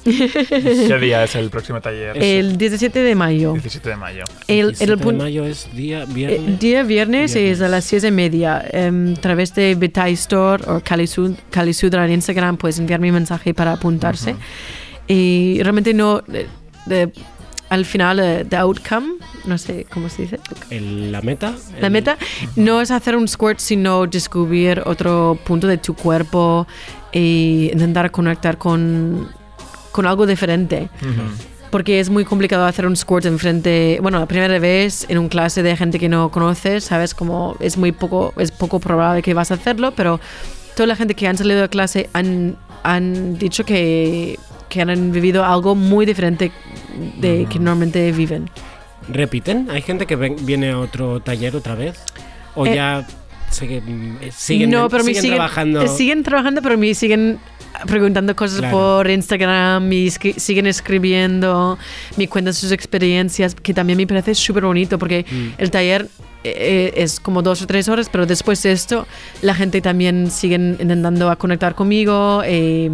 [0.04, 2.16] ¿Qué día es el próximo taller?
[2.22, 3.52] El 17 de mayo.
[3.52, 4.24] 17 de mayo.
[4.48, 6.58] El, 17 el de mayo es día eh, viernes.
[6.58, 7.58] día viernes, Viernes.
[7.58, 8.64] es a las 6 y media.
[8.70, 13.54] em, a través de Vitae Store o Kalisud- Kalisudra en Instagram puedes enviar mi mensaje
[13.54, 14.34] para apuntarse.
[15.06, 16.20] Y realmente no.
[16.26, 16.46] de-
[16.86, 17.12] de-
[17.68, 20.40] al final, eh, the outcome, no sé cómo se dice.
[20.70, 21.54] El- la meta.
[21.80, 22.18] La el- meta
[22.56, 26.66] no es hacer un squirt, sino descubrir otro punto de tu cuerpo
[27.12, 29.28] e intentar conectar con,
[29.92, 30.88] con algo diferente.
[31.70, 35.28] Porque es muy complicado hacer un squirt en frente, bueno, la primera vez en un
[35.28, 37.14] clase de gente que no conoces, ¿sabes?
[37.14, 40.18] Como es muy poco, es poco probable que vas a hacerlo, pero
[40.74, 44.36] toda la gente que han salido de clase han, han dicho que,
[44.68, 46.50] que han vivido algo muy diferente
[47.20, 48.50] de que normalmente viven.
[49.08, 49.68] ¿Repiten?
[49.70, 52.02] ¿Hay gente que ven- viene a otro taller otra vez?
[52.56, 53.06] ¿O Eh, ya
[53.48, 55.82] sigue- mm, siguen, no, pero siguen siguen trabajando?
[55.82, 57.38] eh, Siguen trabajando, pero me siguen
[57.86, 58.76] preguntando cosas Claro.
[58.76, 61.78] por Instagram y siguen escribiendo,
[62.16, 65.48] me cuentan sus experiencias, que también me parece súper bonito porque Mm.
[65.58, 66.08] el taller
[66.42, 69.06] eh, es como dos o tres horas, pero después de esto
[69.42, 72.42] la gente también sigue intentando a conectar conmigo.
[72.44, 72.90] eh,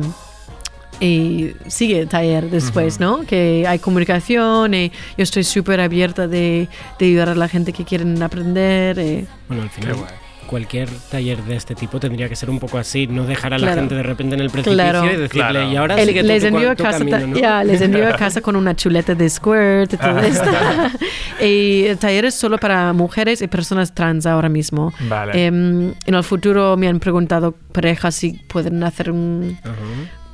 [0.99, 3.27] y sigue el taller después, ¿no?
[3.27, 6.69] Que hay comunicación y yo estoy súper abierta de,
[6.99, 8.99] de ayudar a la gente que quieren aprender.
[8.99, 9.27] eh.
[9.47, 10.11] Bueno, al final, Qué guay.
[10.47, 13.67] Cualquier taller de este tipo tendría que ser un poco así, no dejar a la
[13.67, 13.81] Claro.
[13.83, 15.05] gente de repente en el precipicio Claro.
[15.05, 15.63] y decirle, Claro.
[15.71, 17.37] y ahora El- sigue tú les tu, envío a tu casa, camino, ¿no?
[17.39, 20.51] ya, les envío a casa con una chuleta de squirt y todo esto.
[21.45, 24.93] y el taller es solo para mujeres y personas trans ahora mismo.
[25.09, 25.47] Vale.
[25.47, 29.59] Em, en el futuro me han preguntado parejas si pueden hacer un...
[29.63, 29.73] Ajá.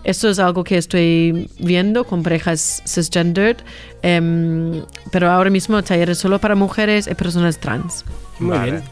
[0.04, 3.58] Esto es algo que estoy viendo con parejas cisgendered,
[4.02, 8.04] em, pero ahora mismo el taller es solo para mujeres y personas trans.
[8.38, 8.70] Muy Vale.
[8.72, 8.82] bien.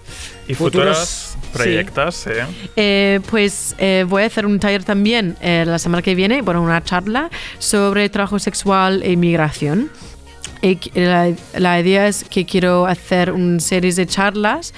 [0.46, 2.14] ¿Y Futuros- proyectos?
[2.14, 2.30] Sí.
[2.76, 6.62] Eh, pues eh, voy a hacer un taller también eh, la semana que viene, bueno,
[6.62, 9.90] una charla sobre trabajo sexual e migración.
[10.62, 14.74] Y la, la idea es que quiero hacer una serie de charlas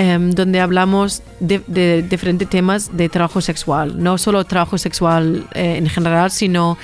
[0.00, 5.76] em, donde hablamos de, de diferentes temas de trabajo sexual, no solo trabajo sexual eh,
[5.76, 6.76] en general, sino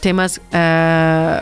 [0.00, 1.40] temas eh,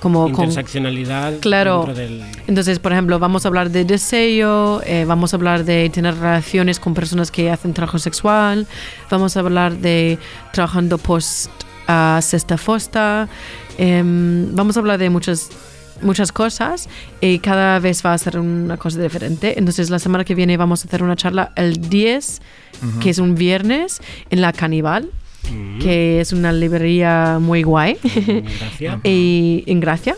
[0.00, 0.30] como...
[0.32, 1.84] con- Interseccionalidad Claro.
[1.86, 2.22] dentro del...
[2.46, 6.78] entonces, por ejemplo, vamos a hablar de deseo, eh, vamos a hablar de tener relaciones
[6.80, 8.66] con personas que hacen trabajo sexual,
[9.10, 10.18] vamos a hablar de
[10.52, 11.50] trabajando post
[11.88, 13.28] a sexta fosta,
[13.78, 15.48] em, vamos a hablar de muchas
[16.02, 16.88] muchas cosas
[17.20, 19.58] y cada vez va a ser una cosa diferente.
[19.58, 22.42] Entonces, la semana que viene vamos a hacer una charla el 10,
[23.00, 24.00] que es un viernes,
[24.30, 25.08] en la Canibal,
[25.50, 27.98] Mm, que es una librería muy guay.
[28.02, 29.00] Gracias.
[29.04, 30.16] y en Gracia.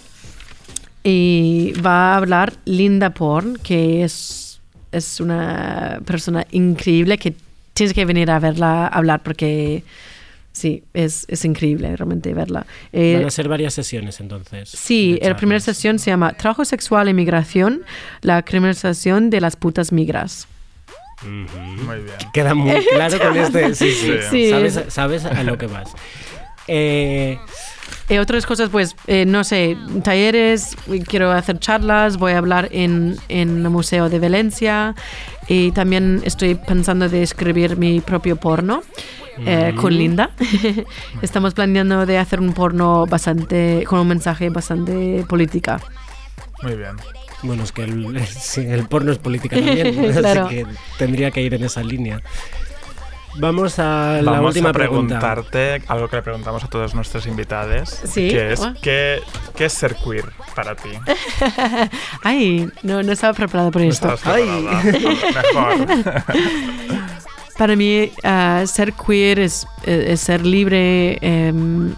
[1.03, 4.61] Y va a hablar Linda Porn, que es,
[4.91, 7.35] es una persona increíble que
[7.75, 9.85] tienes que venir a verla hablar porque
[10.55, 12.65] sí, es, es increíble realmente verla.
[12.93, 14.71] Eh, Van a ser varias sesiones entonces.
[14.71, 17.83] Sí, la primera sesión se llama Trabajo sexual e migración,
[18.23, 20.49] la criminalización de las putas migras.
[21.23, 22.17] Muy bien.
[22.33, 23.75] Queda muy claro con este.
[23.75, 23.97] Sí, sí.
[24.01, 24.19] Sí.
[24.31, 24.51] Sí.
[24.51, 25.93] Sabes, sabes a lo que vas.
[26.69, 27.39] Eh,
[28.09, 30.77] Y otras cosas, pues, eh, no sé, talleres,
[31.07, 34.95] quiero hacer charlas, voy a hablar en, en el Museo de Valencia
[35.49, 38.83] y también estoy pensando de escribir mi propio porno.
[39.39, 40.31] Eh, con Linda.
[41.23, 45.81] Estamos planeando de hacer un porno bastante, con un mensaje bastante política.
[46.63, 46.97] Muy bien.
[47.43, 50.47] Bueno, es que el, sí, el porno es política también, Claro.
[50.47, 50.67] así que
[50.99, 52.21] tendría que ir en esa línea.
[53.37, 55.19] Vamos a la Vamos última a pregunta.
[55.19, 57.89] preguntarte algo que le preguntamos a todos nuestros invitados.
[58.05, 58.75] Sí, Que es, ah.
[58.81, 59.19] ¿qué,
[59.57, 60.25] qué es ser queer
[60.55, 60.91] para ti?
[62.23, 64.07] Ay, no, no estaba preparada por No esto.
[64.09, 64.83] preparada.
[64.85, 65.87] Mejor.
[67.59, 71.95] Para mí, ah, ser queer es, eh, es ser libre, em,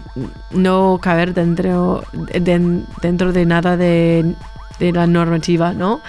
[0.51, 4.35] no caber dentro, de, dentro de nada de,
[4.79, 6.01] de la normativa, ¿no?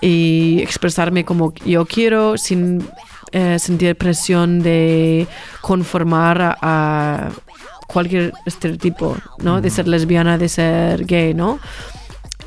[0.00, 2.86] Y expresarme como yo quiero sin
[3.32, 5.26] eh, sentir presión de
[5.62, 7.30] conformar a, a
[7.88, 9.60] cualquier estereotipo, ¿no?
[9.60, 11.58] De ser lesbiana, de ser gay, ¿no?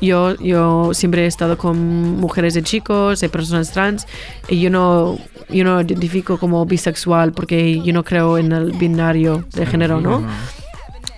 [0.00, 4.06] Yo, yo siempre he estado con mujeres y chicos, de personas trans,
[4.48, 9.44] y yo no, yo no identifico como bisexual porque yo no creo en el binario
[9.52, 10.22] de género, ¿no?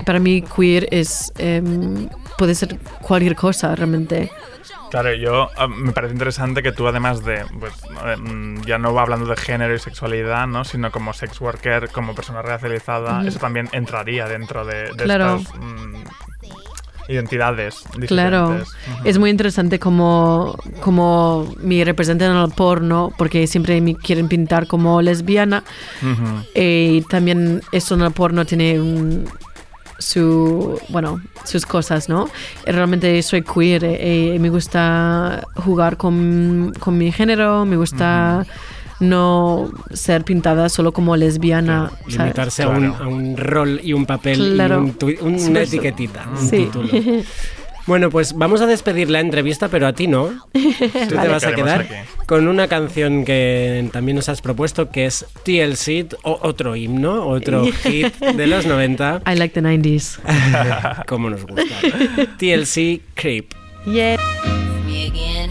[0.04, 4.30] Para mí queer es, em, puede ser cualquier cosa realmente.
[4.90, 7.72] Claro, yo ah, me parece interesante que tú además de, pues,
[8.04, 10.64] eh, mm, ya no va hablando de género y sexualidad, ¿no?
[10.64, 15.36] Sino como sex worker, como persona racializada, eso también entraría dentro de, de Claro.
[15.36, 15.94] estas mm,
[17.12, 18.08] identidades diferentes.
[18.08, 18.62] Claro,
[19.04, 24.66] es muy interesante como, como me representan en el porno, porque siempre me quieren pintar
[24.66, 25.62] como lesbiana,
[26.02, 26.44] Ujú.
[26.54, 29.24] y también eso en el porno tiene un-
[29.98, 32.28] su, bueno, sus cosas, ¿no?
[32.66, 38.44] Y Realmente soy queer eh, y me gusta jugar con, con mi género, me gusta
[39.02, 41.90] no ser pintada solo como lesbiana.
[42.06, 43.04] Limitarse a, un, Claro.
[43.04, 44.76] a un rol y un papel Claro.
[44.76, 45.50] y un tu- un- Sí.
[45.50, 46.56] una etiquetita, un Sí.
[46.58, 46.88] título.
[47.84, 50.30] Bueno, pues vamos a despedir la entrevista, pero a ti no.
[50.52, 51.94] Tú te vas a quedar aquí.
[52.26, 57.64] con una canción que también nos has propuesto, que es TLC, o otro himno, otro
[57.82, 60.20] hit de los 90, I like the 90s.
[61.08, 61.74] como nos gusta.
[62.38, 63.52] TLC Creep.
[63.84, 64.16] Yeah.
[64.86, 65.50] me again.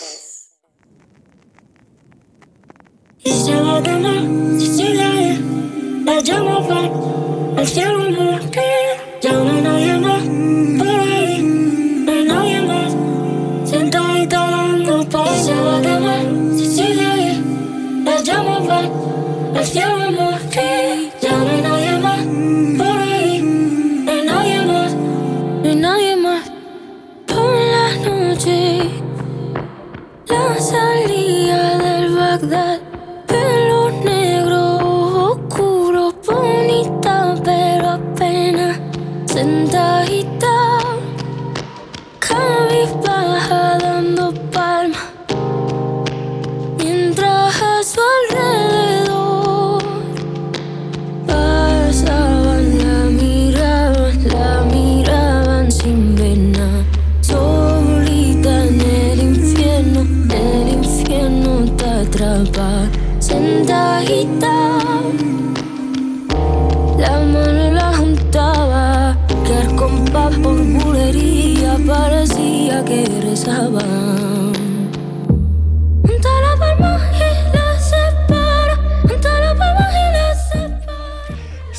[25.81, 26.51] Nadie más,
[27.25, 28.91] por la noche.
[30.27, 32.79] La salida del Bagdad,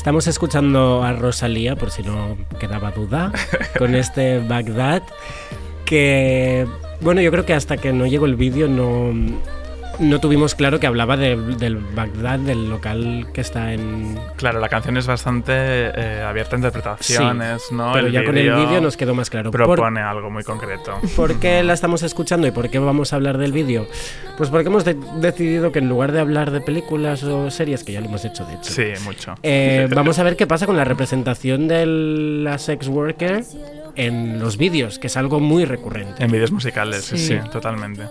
[0.03, 3.31] Estamos escuchando a Rosalía, por si no quedaba duda,
[3.79, 5.01] con este Bagdad,
[5.85, 6.67] que,
[6.99, 9.13] bueno, yo creo que hasta que no llegó el vídeo no,
[9.99, 14.17] no tuvimos claro que hablaba de- del Bagdad, del local que está en...
[14.35, 17.91] Claro, la canción es bastante eh, abierta a interpretaciones, Sí, ¿no?
[17.93, 19.51] pero ya con el vídeo nos quedó más claro.
[19.51, 20.99] Por- Propone algo muy concreto.
[21.15, 23.87] ¿Por qué la estamos escuchando y por qué vamos a hablar del vídeo?
[24.37, 27.91] Pues porque hemos de- decidido que en lugar de hablar de películas o series, que
[27.93, 29.35] ya lo hemos hecho de hecho, Sí, mucho.
[29.43, 33.43] eh, vamos a ver qué pasa con la representación de la sex worker
[33.95, 36.23] en los vídeos, que es algo muy recurrente.
[36.23, 37.27] En vídeos musicales, sí, Sí.
[37.41, 38.03] sí, totalmente.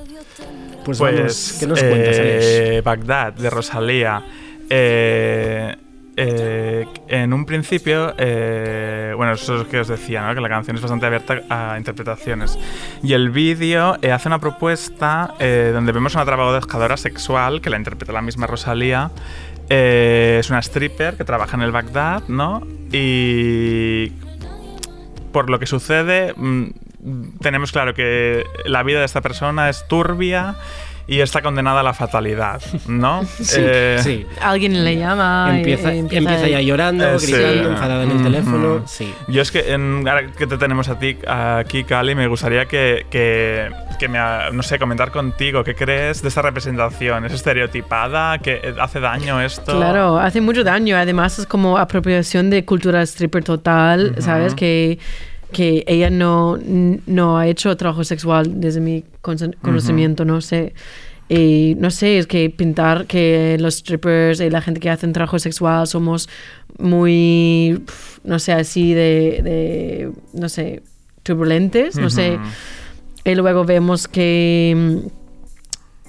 [0.84, 4.22] Pues, vamos, ¿qué nos cuentas, eh, Bagdad, de Rosalía.
[4.68, 5.76] Eh,
[6.14, 10.34] eh, en un principio, eh, bueno, eso es lo que os decía, ¿no?
[10.34, 12.58] que la canción es bastante abierta a interpretaciones.
[13.02, 17.78] Y el vídeo eh, hace una propuesta donde vemos a una trabajadora sexual que la
[17.78, 19.10] interpreta la misma Rosalía.
[19.68, 22.66] Es una stripper que trabaja en el Bagdad, ¿no?
[22.92, 24.10] Y
[25.32, 26.66] por lo que sucede, mm,
[27.40, 30.54] tenemos claro que la vida de esta persona es turbia
[31.08, 33.24] y está condenada a la fatalidad, ¿no?
[33.26, 34.24] Sí, Eh, sí.
[34.40, 35.48] Alguien le llama.
[35.52, 37.32] Empieza, y empieza ya llorando, Eh, sí.
[37.32, 38.24] gritando, enfadada en el Ujú.
[38.24, 38.82] teléfono.
[38.86, 39.12] Sí.
[39.26, 43.04] Yo es que, en, ahora que te tenemos a ti aquí, Cali, me gustaría que,
[43.10, 44.18] que, que me,
[44.52, 47.24] no sé, comentar contigo, ¿qué crees de esta representación?
[47.24, 48.38] ¿Es estereotipada?
[48.38, 49.76] ¿Que hace daño esto?
[49.76, 50.96] Claro, hace mucho daño.
[50.96, 54.54] Además, es como apropiación de cultura stripper total, ¿sabes?
[54.54, 55.00] Que,
[55.52, 56.58] que ella no,
[57.06, 60.74] no ha hecho trabajo sexual desde mi con- conocimiento, no sé.
[61.28, 65.38] Y no sé, es que pintar que los strippers y la gente que hacen trabajo
[65.38, 66.28] sexual somos
[66.78, 67.82] muy,
[68.24, 70.82] no sé, así de, de no sé,
[71.22, 72.38] turbulentes, no sé.
[73.24, 75.00] Y luego vemos que,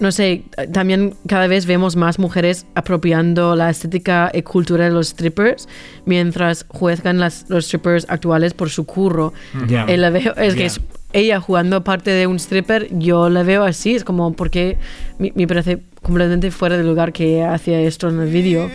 [0.04, 0.44] no sé,
[0.74, 5.70] también cada vez vemos más mujeres apropiando la estética y cultura de los strippers
[6.06, 9.34] mientras juzgan las, los strippers actuales por su curro.
[9.68, 9.90] Ya.
[9.90, 10.82] Y la veo, es que es
[11.14, 14.78] ella jugando parte de un stripper, yo la veo así, es como porque
[15.20, 18.70] me, me parece completamente fuera de lugar que hacía esto en el vídeo.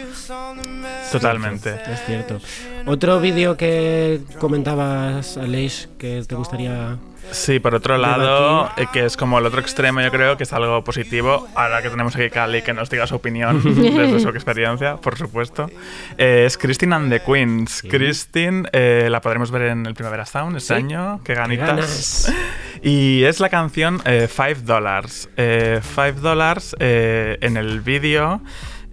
[1.12, 1.74] Totalmente.
[1.92, 2.40] Es cierto.
[2.86, 6.96] Otro vídeo que comentabas, Aleix, que te gustaría...
[7.30, 10.52] Sí, por otro lado, eh, que es como el otro extremo, yo creo que es
[10.52, 11.46] algo positivo.
[11.54, 15.70] Ahora que tenemos aquí Cali, que nos diga su opinión desde su experiencia, por supuesto.
[16.16, 17.82] Eh, es Christine and the Queens.
[17.88, 20.74] Christine eh, la podremos ver en el Primavera Sound este Sí.
[20.74, 21.18] año.
[21.24, 21.66] Qué Qué ganitas.
[21.68, 22.32] ganas.
[22.82, 25.28] Y es la canción eh, Five Dollars.
[25.36, 28.40] Eh, Five Dollars eh, en el vídeo.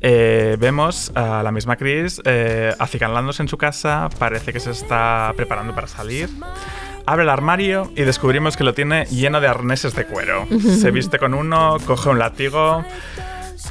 [0.02, 5.32] eh, vemos a la misma Chris eh, acicalándose en su casa, parece que se está
[5.36, 6.30] preparando para salir.
[7.06, 10.48] Abre el armario y descubrimos que lo tiene lleno de arneses de cuero.
[10.60, 12.84] Se viste con uno, coge un látigo.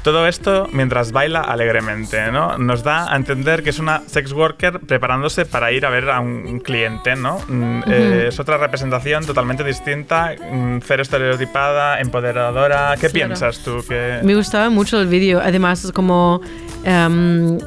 [0.02, 2.58] Todo esto mientras baila alegremente, ¿no?
[2.58, 6.20] Nos da a entender que es una sex worker preparándose para ir a ver a
[6.20, 7.38] un cliente, ¿no?
[7.48, 12.94] Mm, eh, es otra representación totalmente distinta, mm, cero estereotipada, empoderadora.
[12.94, 13.12] ¿Qué Claro.
[13.12, 13.82] piensas tú?
[13.88, 15.40] que Me gustaba mucho el vídeo.
[15.42, 16.40] Además, es como.
[16.84, 17.58] em,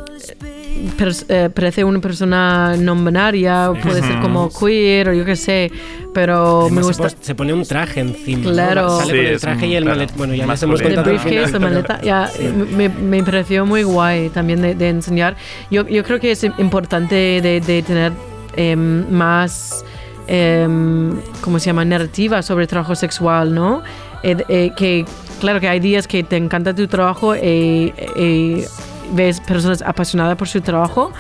[1.30, 5.72] eh, parece una persona no binaria, o puede ser como queer o yo qué sé,
[6.14, 7.18] pero me Además, se gusta.
[7.22, 8.44] Se pone un traje encima.
[8.46, 8.52] ¿no?
[8.52, 9.00] Claro.
[9.00, 10.18] Sale Sí, con el traje un- y el claro, malet.
[10.18, 10.82] Bueno, ya les hemos.
[10.82, 11.10] El contado.
[11.12, 12.30] al briefcase, la maleta, ya,
[12.76, 15.36] me, me pareció muy guay también de, de enseñar.
[15.72, 18.12] Yo, yo creo que es importante de, de tener
[18.56, 19.84] em, más,
[20.28, 23.82] em, ¿cómo se llama?, narrativa sobre trabajo sexual, ¿no?
[24.24, 25.06] Eh, eh, que,
[25.40, 28.64] claro que hay días que te encanta tu trabajo y, y
[29.14, 31.12] ves personas apasionadas por su trabajo.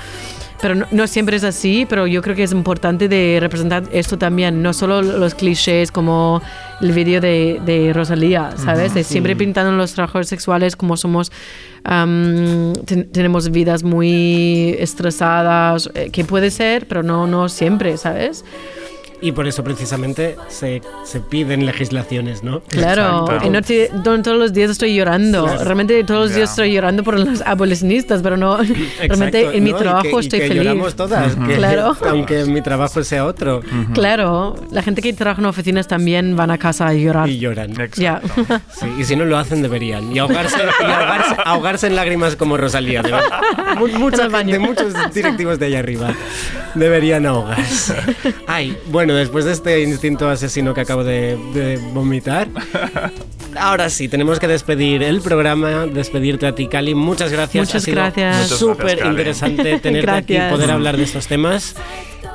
[0.60, 4.18] Pero no, no siempre es así, pero yo creo que es importante de representar esto
[4.18, 6.42] también, no solo los clichés como
[6.82, 8.96] el vídeo de, de Rosalía, ¿sabes?
[8.96, 11.32] De siempre pintando los trabajadores sexuales como somos,
[11.84, 18.44] am, ten- tenemos vidas muy estresadas, eh, que puede ser, pero no, no siempre, ¿sabes?
[19.20, 22.61] Y por eso precisamente se, se piden legislaciones, ¿no?
[22.61, 25.45] Claro, y no, te- no todos los días estoy llorando.
[25.45, 25.63] Claro.
[25.63, 29.72] Realmente todos los días estoy llorando por los abolicionistas, pero no, realmente Exacto, en mi
[29.72, 29.78] ¿no?
[29.78, 30.63] Y trabajo que- y estoy que feliz.
[30.63, 31.97] lloramos todas, que- Claro.
[32.07, 33.61] aunque mi trabajo sea otro.
[33.93, 37.28] Claro, la gente que trabaja en oficinas también van a casa a llorar.
[37.28, 37.74] Y lloran.
[37.95, 38.22] Ya.
[38.24, 38.59] Exacto.
[38.80, 40.15] Sí, y si no lo hacen, deberían.
[40.15, 43.01] Y ahogarse, y ahogarse, ahogarse en lágrimas como Rosalía.
[43.01, 43.11] De,
[43.97, 46.13] mucha gente, muchos directivos de allá arriba
[46.76, 47.95] deberían ahogarse.
[48.47, 52.47] Ay, bueno, después de este instinto asesino que acabo de, de vomitar,
[53.60, 56.95] ahora sí, tenemos que despedir el programa, despedirte a ti, Cali.
[56.95, 57.68] Muchas gracias.
[57.68, 58.47] Muchas ha sido gracias.
[58.49, 61.76] Súper interesante tenerte aquí poder hablar de estos temas.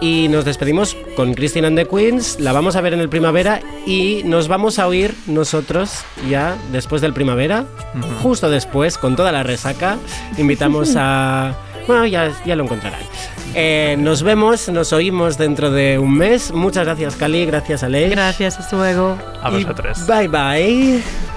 [0.00, 2.40] Y nos despedimos con Christine and the Queens.
[2.40, 7.00] La vamos a ver en el primavera y nos vamos a oír nosotros ya después
[7.02, 7.66] del primavera,
[8.20, 9.98] justo después, con toda la resaca.
[10.38, 11.56] Invitamos a.
[11.86, 13.00] Bueno, ya, ya lo encontrarán.
[13.54, 16.52] Eh, nos vemos, nos oímos dentro de un mes.
[16.52, 17.44] Muchas gracias, Cali.
[17.44, 18.10] Gracias, Aleix.
[18.10, 19.18] Gracias, hasta luego.
[19.42, 20.06] A Y vosotros.
[20.06, 21.31] Bye bye.